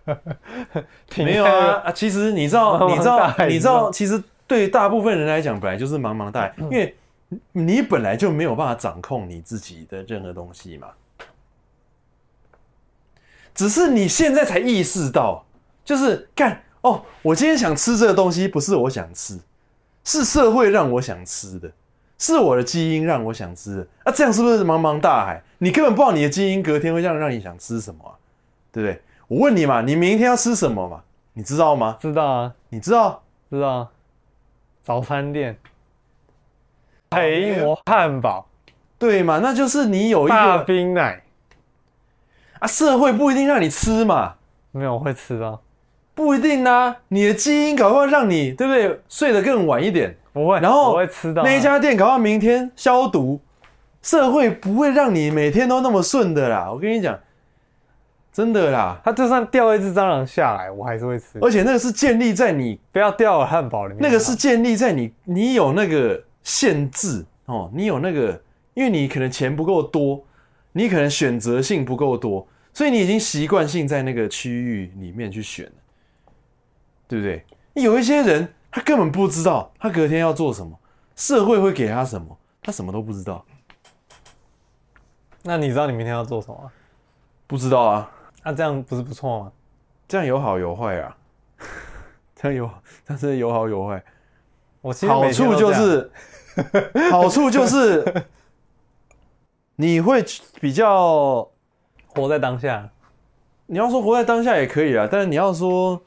[1.19, 1.93] 没有啊啊！
[1.93, 6.95] 其实你知道，你知道，你知道，其实对大部分人来讲，本来就是茫茫大海，因为
[7.53, 10.89] 你本来就没有办法掌控你自己的任何东西嘛。
[13.55, 15.45] 只是你现在才意识到，
[15.85, 19.39] 就是干哦，我今天想吃这个东西，不是我想吃，
[20.05, 21.71] 是社会让我想吃的，
[22.19, 23.87] 是我的基因让我想吃的。
[24.05, 25.43] 啊，这样是不是茫茫大海？
[25.59, 28.17] 你根本不知道你的基因隔天会这样让你想吃什么啊，
[28.73, 29.01] 对不对？
[29.33, 31.01] 我问你嘛，你明天要吃什么嘛？
[31.33, 31.97] 你知道吗？
[31.99, 33.23] 知道啊，你知道？
[33.51, 33.89] 知道。
[34.83, 35.57] 早餐店，
[37.09, 38.47] 培摩汉堡，
[38.99, 39.39] 对嘛？
[39.39, 41.23] 那就是你有一个大冰奶。
[42.59, 44.35] 啊，社会不一定让你吃嘛，
[44.71, 45.59] 没有我会吃啊，
[46.15, 46.99] 不一定啊。
[47.09, 49.01] 你的基因搞不好让你，对不对？
[49.09, 50.61] 睡得更晚一点，不会。
[50.61, 53.41] 然后会吃到那一家店，搞不好明天消毒。
[54.03, 57.19] 社会不会让你每天都那么顺的啦，我跟你讲，
[58.33, 59.01] 真的啦。
[59.05, 61.39] 他就算掉一只蟑螂下来，我还是会吃。
[61.41, 68.43] 而且那个是建立在你不要掉了汉堡里面，那个是建立在你你有那个限制哦，你有那个，
[68.75, 70.25] 因为你可能钱不够多。
[70.75, 75.71] 你可能选择性不够多，所以你已经习惯性在那个区域里面去选，
[77.07, 77.45] 对不对？
[77.75, 80.75] 有一些人他根本不知道他隔天要做什么，
[81.15, 83.45] 社会会给他什么，他什么都不知道。
[85.43, 86.73] 那你知道你明天要做什么？
[87.47, 88.11] 不知道啊。
[88.45, 89.53] 那、啊、这样不是不错吗？
[90.09, 91.17] 这样有好有坏啊。
[92.35, 92.71] 这样有，
[93.07, 94.03] 但是有好有坏。
[94.81, 96.11] 我其实好处就是，
[97.11, 98.05] 好处就是。
[99.77, 100.25] 你会
[100.61, 101.49] 比较
[102.09, 102.91] 活在当下。
[103.67, 106.01] 你要说活在当下也可以啊，但是你要说，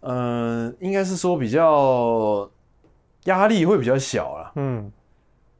[0.00, 2.48] 嗯、呃，应该是说比较
[3.24, 4.52] 压力会比较小啦。
[4.56, 4.92] 嗯。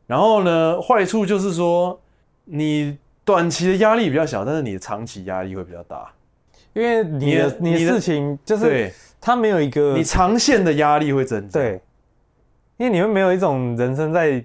[0.07, 1.99] 然后呢，坏处就是说，
[2.45, 6.11] 你短期的压力比较小，但是你的长期压力会比较大，
[6.73, 11.61] 因为你的你的事情就是它没有一个，你长线的压力会增加。
[11.61, 11.81] 对，
[12.77, 14.45] 因为你会没有一种人生在。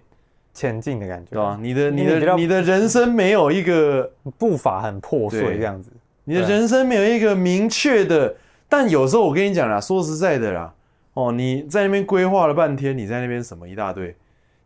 [0.51, 1.57] 前进的感觉，对吧？
[1.61, 5.89] 你的你的你的人生没有一个步伐很破碎这样子，
[6.25, 8.35] 你的人生没有一个明确的。
[8.67, 10.73] 但有时候我跟你讲啦，说实在的啦，
[11.13, 14.13] 哦，你在那边规划了半天，你在那边什么一大堆，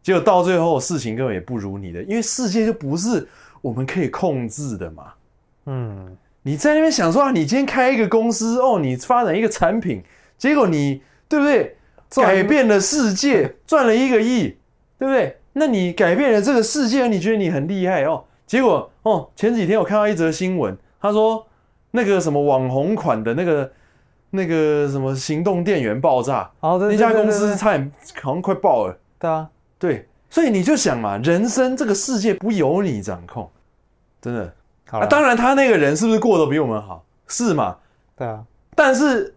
[0.01, 3.27] 结果到最后事情根本也不如你的，因为世界就不是
[3.63, 5.13] 我们可以控制的嘛。
[5.65, 10.03] 嗯，你在那边想说啊，你今天开一个公司哦，你发展一个产品，
[10.37, 11.77] 结果你对不对？
[12.15, 14.55] 改变了世界， 赚了一个亿，
[14.99, 15.37] 对不对？
[15.53, 18.23] 那你改变了这个世界，你觉得你很厉害哦？
[18.45, 21.43] 结果哦，前几天我看到一则新闻，他说
[21.91, 23.71] 那个什么网红款的那个
[24.29, 28.97] 那个什么行动电源爆炸，哦，那家公司差点好像快爆了。
[29.17, 29.49] 对啊，
[29.79, 33.49] 对，所以你就想嘛，人生这个世界不由你掌控，
[34.23, 34.53] 真的。
[34.89, 37.03] 好啊，当然他那个人是不是过得比我们好？
[37.27, 37.75] 是嘛？
[38.15, 38.41] 对啊。
[38.73, 39.35] 但是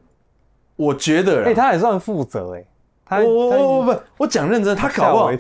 [0.77, 2.65] 我觉得，哎，他也算负责哎。
[3.05, 5.33] 他我我不我讲认真，他搞不好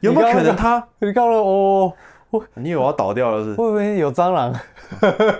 [0.00, 1.92] 有没有可能他你搞了哦？
[2.54, 3.50] 你以为我要倒掉了是？
[3.54, 4.54] 会不会有蟑螂？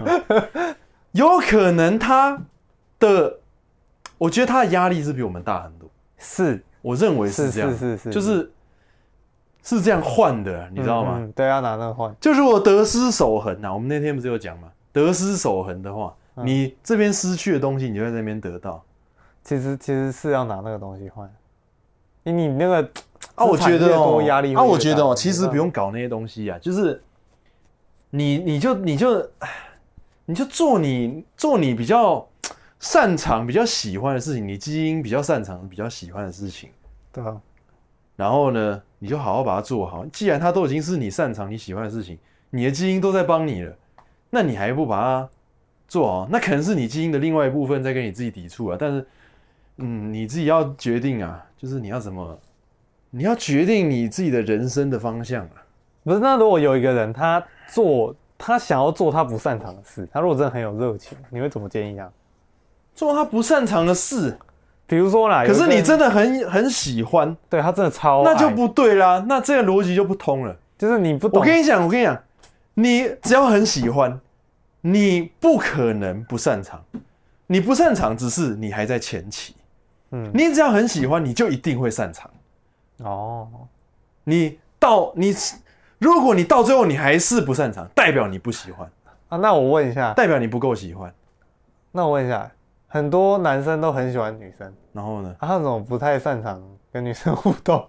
[1.13, 2.41] 有可能他
[3.01, 3.39] 的，
[4.19, 5.89] 我觉得他的压力是比我们大很多。
[6.19, 8.51] 是，我认为是这样，是是是，就是
[9.63, 11.27] 是这样换的，你知道吗？
[11.35, 12.15] 对啊，拿那个换。
[12.21, 14.69] 就是我得失守恒呐，我们那天不是有讲吗？
[14.93, 18.83] 得失守恒的话，你这边失去的东西，你就在那边得到。
[19.45, 21.29] 其实其实是要拿那个东西换。
[22.25, 22.89] 你你那个
[23.35, 27.03] 啊，我觉得哦，压力啊，我觉得哦，其实不用搞那些东西啊，就是
[28.11, 29.31] 你你就你就
[30.27, 32.25] 你就做你做你比较
[32.79, 36.71] 擅长、比较喜欢的事情，你基因比较擅长、比较喜欢的事情，
[37.13, 37.41] 对啊。
[38.15, 40.07] 然后呢，你就好好把它做好。
[40.13, 42.17] 既然它都已经是你擅长、你喜欢的事情，
[42.51, 43.77] 你的基因都在帮你了，
[44.31, 45.29] 那你还不把它
[45.89, 46.29] 做好？
[46.31, 48.77] 那可能是你基因的另外一部分在跟你自己抵触啊。
[48.79, 49.05] 但是，
[49.79, 51.45] 嗯，你自己要决定啊。
[51.59, 52.39] 就是你要怎么，
[53.11, 55.67] 你要决定你自己的人生的方向啊。
[56.05, 62.09] 不是，那如果有一个人他做他想要做他不擅长的事，他如果真的很有热情，你会怎么建议他？
[62.95, 64.39] 做他不擅长的事，
[64.93, 70.55] 比如说啦，可是你真的很很喜欢，对他真的超，那就不对啦，那这个逻辑就不通了。
[70.77, 72.23] 就是你不懂，我跟你讲，我跟你讲，
[72.75, 74.21] 你只要很喜欢，
[74.83, 76.85] 你不可能不擅长，
[77.47, 79.55] 你不擅长只是你还在前期。
[80.11, 82.31] 嗯，你只要很喜欢，你就一定会擅长。
[82.99, 83.49] 哦，
[84.25, 85.35] 你到你，
[86.01, 88.87] 如果你到最后你还是不擅长，代表你不喜欢
[89.31, 89.39] 啊。
[89.39, 91.11] 那我问一下，代表你不够喜欢。
[91.93, 92.51] 那我问一下，
[92.93, 95.35] 很多男生都很喜欢女生，然后呢？
[95.41, 97.89] 他怎么不太擅长跟女生互动？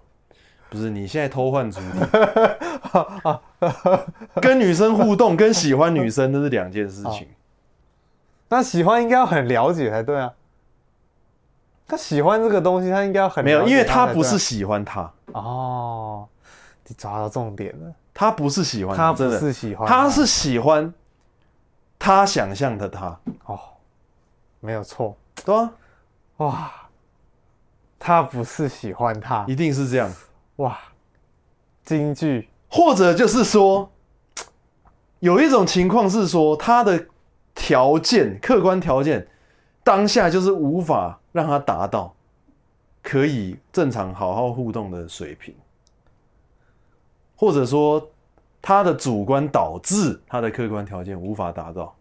[0.70, 1.98] 不是，你现在偷换主题。
[4.40, 7.28] 跟女生互动跟喜欢女生那是两件事情。
[8.48, 10.32] 那喜欢应该要很了解才对啊。
[11.86, 16.26] 他喜欢这个东西，他应该要很没有，因为他不是喜欢他哦。
[16.86, 20.94] 你抓到重点了，他不是喜欢他，不是喜欢，他是喜欢
[21.98, 23.60] 他想象的他哦，
[24.64, 25.74] 没有错，对啊，
[26.38, 26.72] 哇，
[27.98, 30.10] 他不是喜欢他，一定是这样。
[30.56, 30.78] 哇，
[31.84, 33.92] 京剧，或者就是说，
[35.20, 37.08] 有一种情况是说他的
[37.54, 39.28] 条件，客观条件。
[39.82, 42.14] 当下就是无法让他达到
[43.02, 45.54] 可以正常好好互动的水平，
[47.36, 48.10] 或者说
[48.62, 51.94] 他的主观导致他的客观条件无法达到。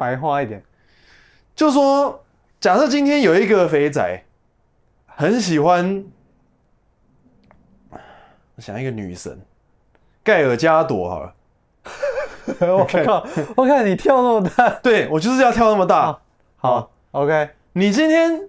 [0.00, 0.62] 白话一点，
[1.54, 2.24] 就说
[2.58, 4.24] 假设今天有一个肥仔
[5.04, 6.06] 很喜欢，
[8.54, 9.38] 我想一个女神
[10.24, 11.34] 盖尔加朵好了。
[12.60, 13.26] 我靠！
[13.56, 16.06] 我看你跳那么大，对，我就是要跳那么大。
[16.06, 16.20] 好，
[16.56, 17.50] 好，OK。
[17.74, 18.48] 你今天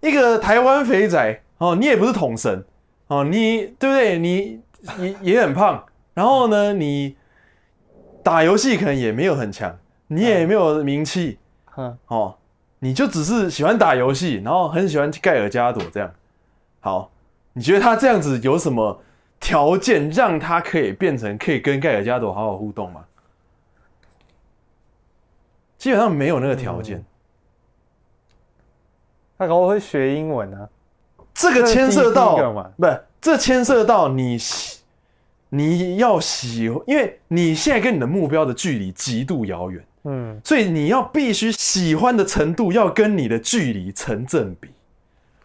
[0.00, 2.64] 一个台湾肥仔哦，你也不是统神
[3.08, 4.18] 哦，你对不对？
[4.18, 4.62] 你
[4.98, 7.14] 也也很胖然后呢，你
[8.22, 9.78] 打游戏可能也没有很强，
[10.14, 11.38] 你也没有名气，
[11.76, 12.36] 嗯，哦，
[12.78, 16.12] 你就只是喜欢打游戏，然后很喜欢盖尔加朵这样。
[16.80, 17.10] 好，
[17.54, 19.00] 你觉得他这样子有什么
[19.40, 23.04] 条件让他可以变成可以跟盖尔加朵好好互动吗？
[25.78, 27.04] 基本上没有那个条件。
[29.38, 30.68] 他可能会学英文啊，
[31.34, 32.36] 这个牵涉到
[32.76, 34.80] 不是，这牵涉到你喜，
[35.48, 44.68] 你要喜，因为你现在跟你的目标的距离极度遥远，嗯，所以你要必须喜欢的程度要跟你的距离成正比。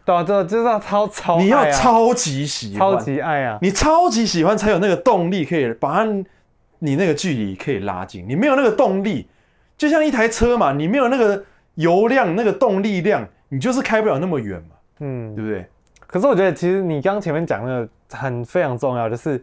[0.04, 6.04] 对啊，对啊，就是要超超、啊，你要超级喜欢，超级爱啊，你超级喜欢才有那个动力可以把，
[6.80, 8.24] 你那个距离可以拉近。
[8.28, 9.28] 你没有那个动力，
[9.76, 11.44] 就像一台车嘛，你没有那个
[11.74, 13.26] 油量、那个动力量。
[13.50, 15.66] 你就是开不了那么远嘛，嗯，对不对？
[16.06, 19.42] 可是我觉得，其实你刚前面讲那个很非常重要，就是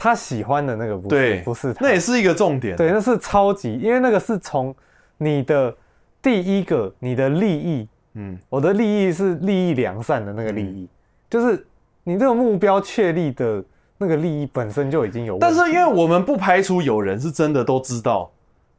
[0.00, 2.74] 他喜欢的那个不是，对，不是他，那也是一个重点。
[2.74, 4.74] 对，那是超级，因为那个是从
[5.18, 5.76] 你的
[6.22, 10.88] 第一个你的利益，嗯，我的利益是利益良善的那个利益，嗯、
[11.28, 11.66] 就是
[12.02, 13.62] 你这个目标确立的
[13.98, 15.38] 那个利益本身就已经有。
[15.38, 18.30] 但是因为我们不排除有人是真的都知道，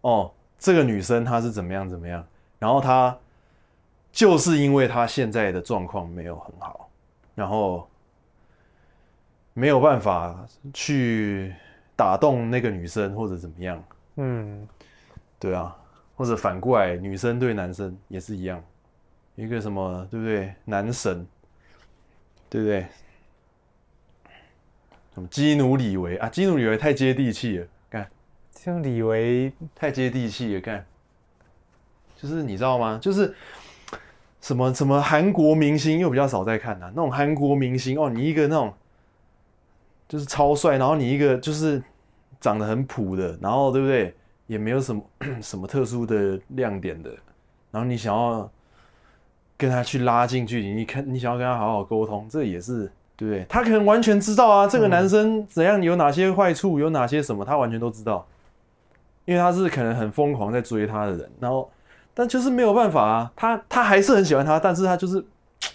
[0.02, 2.24] 哦，这个女生她是怎么样怎么样，
[2.58, 3.16] 然后她。
[4.14, 6.90] 就是因为她现在的状况没有很好，
[7.34, 7.88] 然后
[9.54, 11.54] 没有办法去
[11.96, 13.84] 打动那个女生或者怎么样，
[14.16, 14.68] 嗯，
[15.40, 15.76] 对啊，
[16.16, 18.64] 或者反过来，女生对男生也是一样，
[19.36, 20.54] 一个什么对不对？
[20.66, 21.26] 男神，
[22.50, 22.86] 对不对？
[25.14, 26.30] 什么基努里维啊？
[26.30, 28.08] 基努里维太接地气了，看，
[28.52, 30.86] 基努李维太接地气了，看，
[32.16, 32.98] 就是你知道吗？
[33.02, 33.34] 就是。
[34.42, 36.92] 什么什么韩国明星又比较少在看呐、啊？
[36.96, 38.74] 那种韩国明星哦，你一个那种
[40.12, 41.82] 就是超帅，然后你一个就是
[42.42, 44.14] 长得很普的，然后对不对？
[44.48, 45.02] 也没有什么
[45.42, 47.10] 什么特殊的亮点的，
[47.72, 48.52] 然后你想要
[49.56, 53.46] 跟他去拉近距离，你看你想要跟他好好沟通，这也是对不对？
[53.48, 58.28] 他可能完全知道啊，这个男生怎样，有哪些坏处，有哪些什么，他完全都知道，
[59.24, 61.72] 因为他是可能很疯狂在追他的人，然后。
[62.14, 65.26] 但就是没有办法啊，他他还是很喜欢他，但是他就是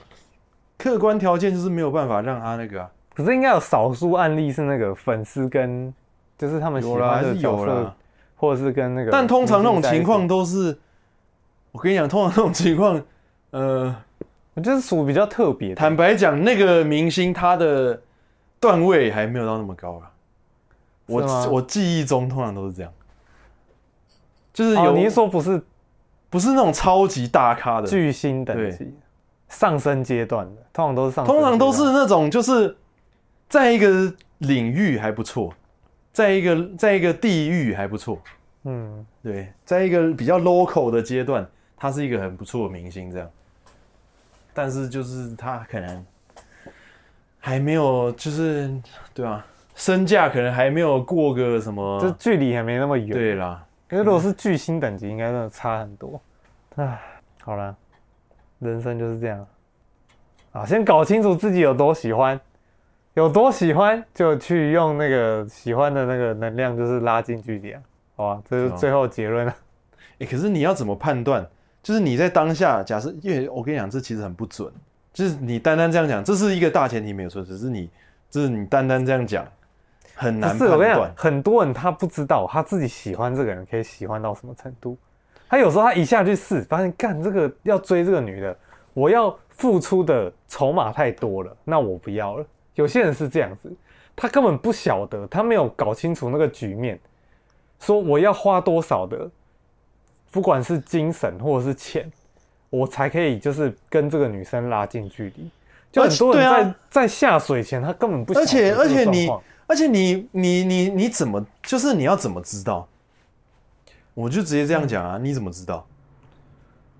[0.77, 2.91] 客观条件就是没有办法让他那个啊。
[3.17, 5.93] 可是应该有少数案例是那个粉丝跟
[6.37, 7.95] 就是他们喜欢的角色，
[8.37, 9.11] 或者是跟那个。
[9.11, 10.77] 但通常那种情况都是，
[11.73, 13.03] 我跟你讲，通常那种情况，
[13.53, 13.97] 呃，
[14.53, 15.75] 我就是属于比较特别。
[15.75, 17.99] 坦白讲，那个明星他的
[18.61, 20.11] 段位还没有到那么高啊。
[21.07, 22.93] 我我记忆中通常都是这样，
[24.53, 25.63] 就是有、哦、你是说不是？
[26.29, 28.93] 不是那种超级大咖的巨星等级，
[29.49, 32.77] 上升阶段的，通常都是上，通常都是那种就是
[33.49, 35.55] 在一个领域还不错，
[36.13, 38.21] 在一个在一个地域还不错，
[38.65, 43.31] 嗯，对，在一个比较 local 的阶段，他是一个很不错的明星这样，
[44.53, 46.05] 但是就是他可能
[47.39, 48.71] 还没有，就是
[49.15, 49.45] 对啊，
[49.75, 53.65] 身价可能还没有过个什么，就距离还没那么远，对啦。
[53.89, 56.21] 因为如果是巨星等级，应该真的差很多。
[56.75, 56.99] 唉，
[57.43, 57.77] 好了，
[58.59, 59.47] 人生就是这样。
[60.51, 62.41] 啊，先搞清楚自己有多喜欢，
[63.17, 67.81] 有多喜欢就去用那个喜欢的那个能量，就是拉近距离啊。
[68.15, 69.57] 好吧，这是最后结论了。
[70.19, 71.47] 哎、欸，可是你要怎么判断？
[71.83, 74.71] 就是你在当下，假设，因为我跟你讲，这其实很不准。
[75.15, 77.89] 就是你单单这样讲，这是一个大前提没有错，只是你，
[78.29, 79.47] 就是你单单这样讲。
[80.15, 80.69] 很难判断。
[80.69, 84.95] 是我跟你讲，很多人他不知道他自己喜欢这个人可以喜欢到什么程度。
[85.49, 88.55] 他有时候他一下去试，发现干这个要追这个女的，
[88.93, 92.45] 我要付出的筹码太多了，那我不要了。
[92.77, 93.71] 有些人是这样子，
[94.15, 96.99] 他根本不晓得，他没有搞清楚那个局面，
[97.81, 99.29] 说我要花多少的，
[100.31, 102.11] 不管是精神或者是钱，
[102.71, 105.51] 我才可以就是跟这个女生拉近距离。
[105.91, 108.45] 就很多人在、啊、在下水前，他根本不晓得。
[108.45, 109.29] 而且而且你。
[109.69, 112.87] 而且你你你你怎么就是你要怎么知道？
[114.15, 115.19] 我就直接这样讲啊！
[115.19, 115.85] 你怎么知道？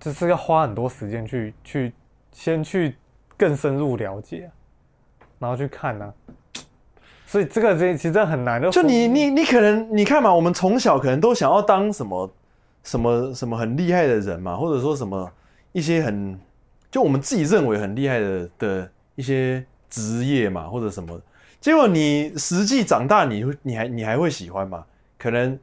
[0.01, 1.93] 就是要花很多时间去去
[2.33, 2.97] 先去
[3.37, 4.51] 更深入了解，
[5.39, 6.13] 然后去看啊。
[7.27, 8.69] 所以这个这其实很难的。
[8.69, 12.31] 就你你你可能你看嘛，我们从小可能都想要当什么
[12.83, 15.29] 什么什么很厉害的人嘛，或者说什么
[15.73, 16.39] 一些很
[16.89, 21.19] 就我们自己认为很厉害的的一些职业嘛，或者什么。
[21.59, 24.85] 结果你实际长大你，你会你还你还会喜欢吗？
[25.17, 25.59] 可能，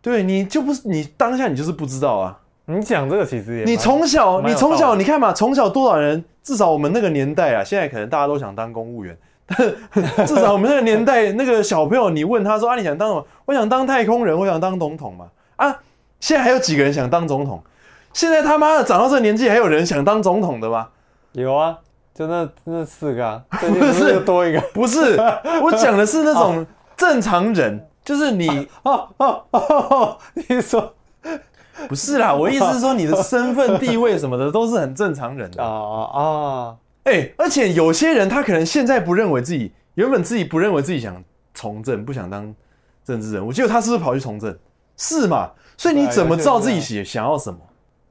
[0.00, 2.40] 对你就不是你当下你就是不知道啊。
[2.64, 9.18] 你讲这个其实也，你从小你从小你看嘛，从小多少人，至少我们那个年代啊，现在可能大家都想当公务员，
[9.48, 13.26] 但至少我们那个年代，那个小朋友，你问他说啊，你想当什么？
[13.46, 15.26] 我想当太空人，我想当总统嘛。
[15.56, 15.80] 啊，
[16.20, 17.60] 现在还有几个人想当总统？
[18.12, 20.90] 现在他妈的长到这年纪，还有人想当总统的吗？
[21.32, 21.78] 有啊，
[22.14, 25.20] 就那那四个啊，不是多一个，不是，
[25.64, 26.64] 我讲的是那种
[26.96, 30.18] 正常人，就是你哦哦哦，
[30.48, 30.94] 你说
[31.88, 36.76] 不是啦，我意思是说你的身份地位什么的都是很正常人的 啊啊。
[37.04, 41.22] 哎、欸，而且有些人他可能现在不认为自己原本自己不认为自己想
[41.54, 42.52] 从政，不想当
[43.04, 44.56] 政治人物，结果他是不是跑去从政？
[44.96, 45.50] 是嘛？
[45.76, 47.58] 所以你怎么知道自己想想要什么？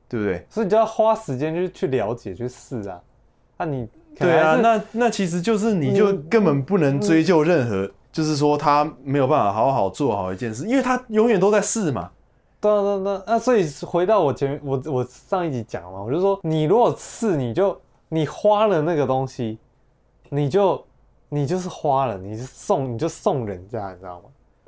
[0.08, 0.46] 对不对？
[0.50, 3.02] 所以你就要花时间去去了解去试啊。
[3.58, 3.88] 那、啊、你
[4.18, 12.12] 对啊，那那其实就是你就根本不能追究任何，就是说他没有办法好好做好一件事，因为他永远都在试嘛。
[12.68, 13.24] 对啊，对啊，对啊。
[13.28, 17.80] 那所以回到我前面，我我上一集讲嘛，我就说你如果试，你就。
[18.08, 19.58] 你花了那个东西，
[20.30, 20.86] 你就
[21.28, 24.26] 你就是花了，你是送你就送人家，你知道吗？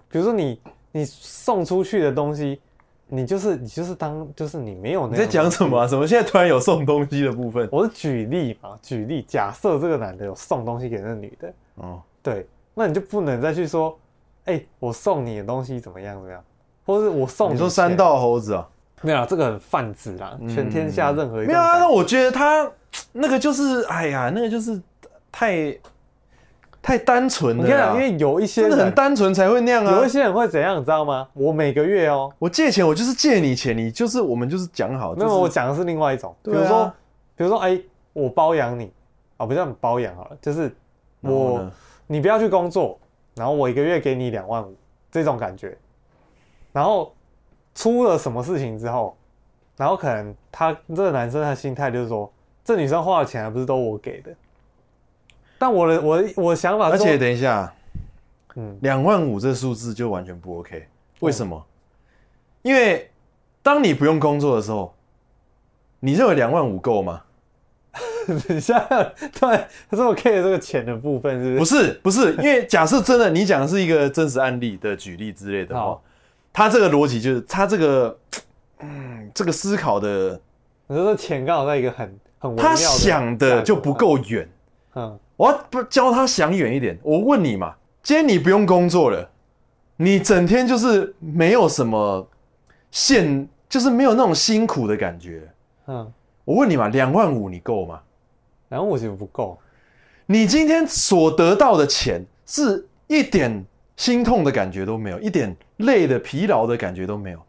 [0.09, 0.59] 比如说你
[0.91, 2.59] 你送出去的东西，
[3.05, 5.11] 你就是你就是当就是你没有那。
[5.13, 5.87] 你在讲什么啊？
[5.87, 6.05] 怎么？
[6.05, 7.69] 现在突然有送东西的部分？
[7.71, 9.21] 我是举例嘛，举例。
[9.21, 13.97] 假设这个男的有送东西给那个女的，哦，对，那你就不能再去说，
[14.45, 16.43] 哎、欸，我送你的东西怎么样怎么样，
[16.87, 18.67] 或是我送你，你说三道猴子啊？
[19.03, 21.77] 没有，这个很泛指啦，全天下任何一个、嗯、没有啊。
[21.77, 22.67] 那我觉得他。
[23.11, 24.81] 那个就是，哎呀，那个就是
[25.31, 25.77] 太
[26.81, 27.63] 太单纯了。
[27.63, 29.97] 你看，因为有一些真的很单纯才会那样啊。
[29.97, 31.27] 有一些人会怎样，你知道吗？
[31.33, 35.13] 我每个月哦，我借钱，我就是借你钱，你就是我们就是讲好。
[35.15, 36.91] 那么我讲的是另外一种，比如说，
[37.35, 37.79] 比如说，哎，
[38.13, 38.91] 我包养你
[39.35, 40.73] 啊，不叫你包养好了，就是
[41.21, 41.69] 我
[42.07, 42.97] 你不要去工作，
[43.35, 44.73] 然后我一个月给你两万五，
[45.11, 45.77] 这种感觉。
[46.77, 47.11] 然后
[47.73, 49.17] 出了什么事情之后，
[49.75, 52.31] 然后可能他这个男生他的心态就是说。
[52.63, 54.29] 这女生花的钱还不是都我给的，
[55.57, 57.73] 但我的我我想法是，而且等一下，
[58.55, 60.85] 嗯，两万五这数字就完全不 OK，
[61.21, 61.55] 为什么？
[61.55, 61.63] 哦、
[62.63, 63.09] 因为
[63.63, 64.93] 当你不用工作的时候，
[66.01, 67.21] 你认为两万五够吗？
[68.27, 72.01] 等一下，对，他这么 care 这个钱的部分是不是？
[72.03, 76.03] 不是，不是，因为假设真的你讲的是一个真实案例的举例之类的话，好
[76.57, 78.17] 他这个逻辑就是他这个，
[78.79, 80.41] 嗯，这个思考的，
[80.87, 82.55] 你说这钱刚好在一个很很。
[82.55, 84.49] 他想的就不够远，
[84.95, 86.97] 嗯，我要不教他想远一点。
[87.03, 89.29] 我问你嘛，今天你不用工作了，
[89.97, 92.27] 你整天就是没有什么
[92.89, 95.47] 现，就是没有那种辛苦的感觉，
[95.85, 96.11] 嗯，
[96.43, 98.01] 我问你嘛，两万五你够吗？
[98.69, 99.59] 两万五其实不够。
[100.25, 103.63] 你今天所得到的钱是一点
[103.95, 107.41] 心痛的感觉都没有，一点累的疲劳的感觉都没有。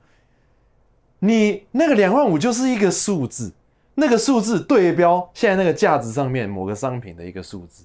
[1.18, 3.52] 你那个两万五就是一个数字。
[4.00, 7.84] 那个数字对标现在那个价值上面某个商品的一个数字，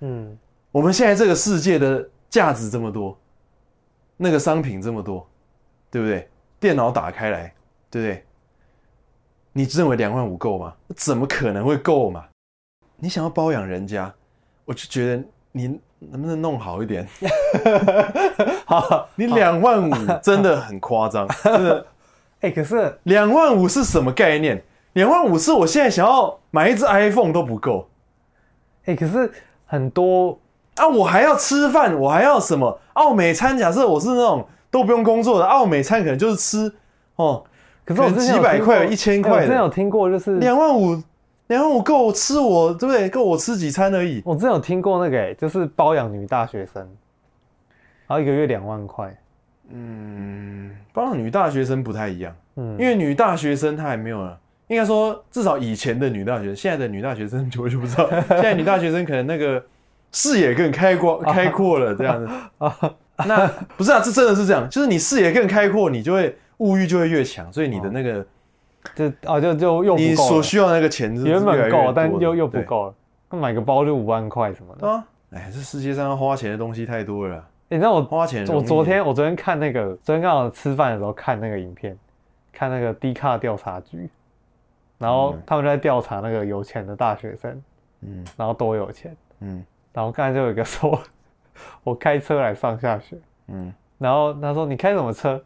[0.00, 0.38] 嗯，
[0.70, 3.18] 我们现在这个世界的价值这么多，
[4.18, 5.26] 那个商品这么多，
[5.90, 6.28] 对不对？
[6.60, 7.54] 电脑打开来，
[7.88, 8.24] 对不对？
[9.54, 10.74] 你认为两万五够吗？
[10.94, 12.26] 怎么可能会够嘛？
[12.98, 14.14] 你想要包养人家，
[14.66, 17.06] 我就觉得你能不能弄好一点？
[18.64, 21.86] 好，你两万五真的很夸张， 真的。
[22.40, 24.62] 哎，可是两万五是什么概念？
[24.92, 27.88] 两万五是我现在想要买一只 iPhone 都不够，
[28.84, 29.30] 哎，可是
[29.66, 30.38] 很多
[30.76, 33.58] 啊，我还要吃饭，我还要什么奥美餐？
[33.58, 36.72] 假设我是那种都不用工作的奥美餐，可能就是吃
[37.16, 37.42] 哦，
[37.84, 41.02] 可是我几百块、一千块，我之前有听过，就是两万五，
[41.48, 43.08] 两万五够我吃我，对不对？
[43.08, 44.22] 够我吃几餐而已。
[44.24, 46.82] 我之前有听过那个，哎，就是包养女大学生，
[48.06, 49.16] 然后一个月两万块。
[49.70, 54.36] 嗯，包养女大学生不太一样，嗯，因为女大学生她还没有呢。
[54.68, 58.08] 应该说，至少以前的女大学生，现在的女大学生我就不知道。
[58.30, 59.62] 现在女大学生可能那个
[60.10, 62.76] 视野更开阔， 开阔了这样子啊。
[63.26, 68.26] 那不是啊，这真的是这样，就是你视野更开阔，你就会物欲就会越强，所以你的那个
[68.94, 72.94] 就啊就就又你所需要那个钱原本够，但又又不够了。
[73.30, 75.04] 那买个包就五万块什么的啊？
[75.32, 77.44] 哎，这世界上要花钱的东西太多了。
[77.68, 81.98] 你知道我花钱，我昨天我昨天看那个，昨天刚好吃饭的时候看那个影片，
[82.52, 84.08] 看那个 D 卡调查局。
[84.98, 87.62] 然后他们就在调查那个有钱的大学生，
[88.00, 89.62] 嗯，然后多有钱，嗯，
[89.92, 90.98] 然后刚才就有一个说，
[91.84, 93.14] 我开车来上下学，
[93.48, 95.38] 嗯，然后他说你开什么车？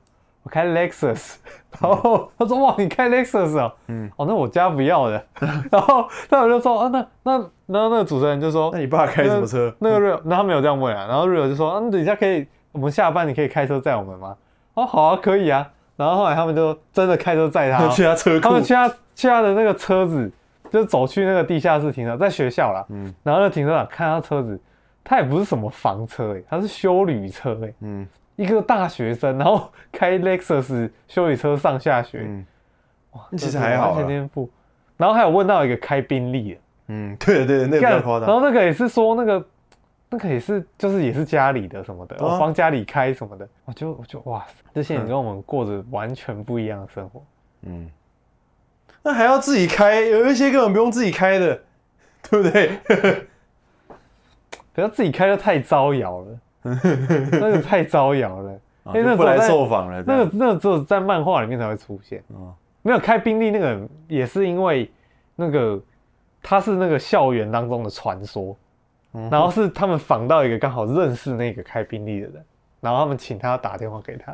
[0.43, 1.37] 我开 Lexus，
[1.81, 5.25] 然后他说哇你开 Lexus 哦，嗯，哦那我家不要的，
[5.71, 7.33] 然后他们就说啊那那
[7.67, 9.75] 然后那个主持人就说那你爸开什么车？
[9.79, 14.37] 那个 Real，那他没有这样问啊，然后 Real 就说啊你等一下可以我们下班你可以开车载我们吗？
[14.75, 18.91] 哦好啊可以啊，然后后来他们就真的开车载他， 去他车库，他们去他。
[19.17, 20.33] 去他的那个车子，
[20.73, 22.83] 就走去那个地下室停车，在学校啦。
[22.89, 24.59] 嗯，然后那停车场看他车子，
[25.05, 28.09] 他也不是什么房车哎，他是修旅车哎，嗯，
[28.41, 32.47] 一个大学生，然后 开 Lexus 修理车上下学，嗯，
[33.13, 34.49] 哇，其实还好全天赋。
[34.97, 38.29] 然后还有问到一个开宾利的，嗯，对对，那个比较夸张。
[38.29, 39.47] 然后那个也是说那个，
[40.09, 47.23] 那个也是就是也是家里的什么的，我帮家里开什么的，我就我就哇塞，这些人跟我们过着完全不一样的生活。
[47.63, 47.91] 嗯，
[49.03, 51.61] 那还要自己开，有一些根本不用自己开的，
[52.31, 52.81] 对不对？
[54.73, 56.39] 不要自己开的太招摇了，
[57.33, 58.53] 那个太招摇了，
[58.87, 60.03] 因 为那个不来受访了。
[60.07, 62.23] 那个那个只有在漫画里面才会出现。
[62.35, 64.91] 哦没有开宾利那个也是因为
[65.37, 65.79] 那个
[66.43, 68.57] 他是那个校园当中的传说，
[69.31, 72.43] 然后是他们访到一个刚好认识那个开宾利的人，
[72.81, 74.33] 然后他们请他打电话给他，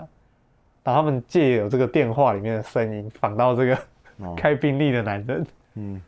[0.85, 3.79] 然后他们借有这个电话里面的声音访到这个
[4.39, 6.01] 开宾利的男人，嗯，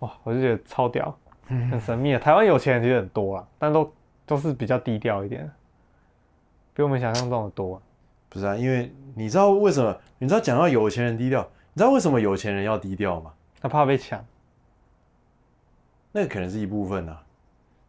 [0.00, 2.18] 哇，我就觉得超屌，很神秘啊。
[2.18, 3.88] 台湾有钱人其实很多啦，但都
[4.30, 5.50] 都是比较低调一点，
[6.72, 7.82] 比我们想象中的多。
[8.28, 9.98] 不是啊，因为你知道为什么？
[10.18, 11.42] 你知道讲到有钱人低调。
[11.72, 13.32] 你知道为什么有钱人要低调吗？
[13.60, 14.24] 他怕被抢，
[16.12, 17.20] 那个可能是一部分啊。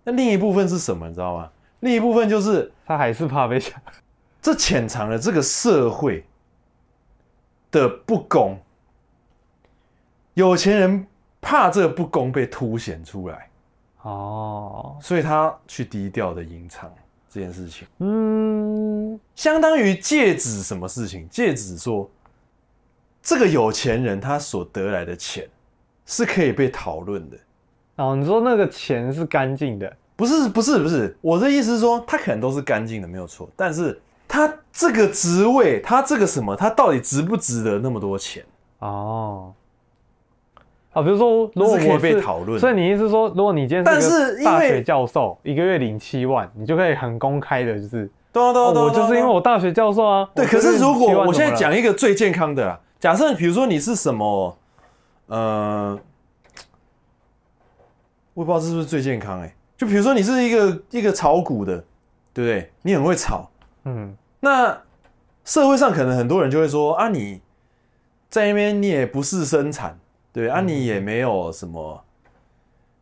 [0.03, 1.07] 那另一部分是什么？
[1.07, 1.51] 你知道吗？
[1.81, 3.79] 另一部分就是他还是怕被抢。
[4.41, 6.25] 这潜藏了这个社会
[7.69, 8.57] 的不公。
[10.33, 11.05] 有钱人
[11.39, 13.50] 怕这个不公被凸显出来，
[14.03, 16.91] 哦，所以他去低调的隐藏
[17.29, 17.87] 这件事情。
[17.99, 21.27] 嗯，相当于戒指什么事情？
[21.29, 22.09] 戒指说。
[23.23, 25.47] 这个有钱人他所得来的钱
[26.07, 27.37] 是可以被讨论的
[27.97, 28.15] 哦。
[28.15, 29.95] 你说那个钱是干净的？
[30.15, 31.15] 不是，不是，不是。
[31.21, 33.47] 我的意思是说，他可能都是干净的，没有错。
[33.55, 38.43] 但是他这个职位，他这个什么，他到底值不值得那么多钱？
[38.79, 39.53] 哦，
[40.91, 50.29] 啊，比如说，如果我是可以被讨论，所以你意思是说，如果你今天是一个大学教授，一个月领七万，你就可以很公开的，就是对啊，对啊，对啊，我就是因为我大学教授啊。
[50.35, 52.79] 对，可是如果我现在讲一个最健康的啊。
[52.99, 54.55] 假设比如说你是什么，
[55.27, 55.97] 呃，
[58.35, 59.55] 我也不知道是不是最健康哎、欸。
[59.75, 61.83] 就比如说你是一个一个炒股的，
[62.33, 62.71] 对不对？
[62.83, 63.49] 你很会炒，
[63.85, 64.15] 嗯。
[64.41, 64.77] 那
[65.43, 67.41] 社会上可能很多人就会说啊，你
[68.29, 69.97] 在那边你也不是生产，
[70.33, 72.03] 对啊，你也没有什么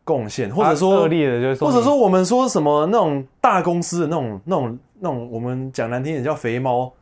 [0.04, 6.92] 贡献，或者说恶劣的，就是或者说我们说什么那种大公司的那种那种那种，我们讲难听点叫肥猫。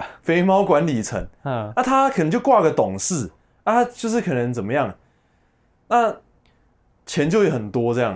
[0.22, 3.28] 肥猫管理层，嗯，那他可能就挂个董事
[3.64, 4.94] 啊，就是可能怎么样，
[5.88, 6.14] 那
[7.04, 8.14] 钱就会很多这样，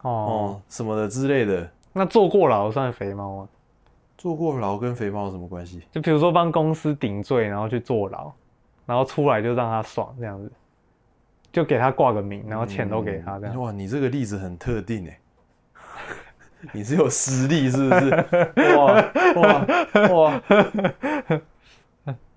[0.00, 1.70] 哦，哦什么的之类的。
[1.92, 3.48] 那坐过牢算肥猫吗？
[4.16, 5.82] 坐过牢跟肥猫有什么关系？
[5.92, 8.32] 就比如说帮公司顶罪，然后去坐牢，
[8.86, 10.50] 然后出来就让他爽这样子，
[11.58, 13.54] 就给他挂个名，然后钱都给他这样。
[13.56, 15.18] 嗯、哇，你这个例子很特定哎。
[16.70, 18.10] 你是有实力是不是？
[18.76, 18.94] 哇
[19.34, 19.66] 哇
[20.12, 20.42] 哇！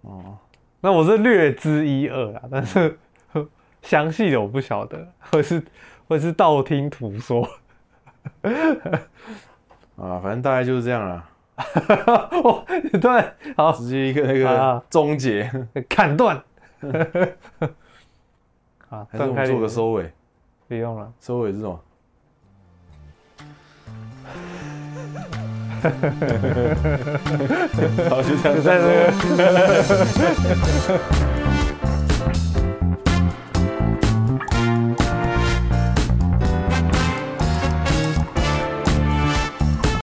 [0.01, 0.37] 哦，
[0.79, 2.97] 那我是略知一二啊，但是
[3.83, 5.63] 详细的我不晓得，或是
[6.07, 7.47] 或是道听途说。
[9.97, 11.29] 啊，反正大概就是这样了。
[12.43, 12.65] 哦，
[12.99, 13.23] 对，
[13.55, 15.51] 好，直接一个那个终结，
[15.87, 16.41] 砍断。
[18.91, 20.11] 好，还是我们做个收尾？
[20.67, 21.79] 不用了，收尾是什么？
[28.09, 29.13] 好，就这样，再见。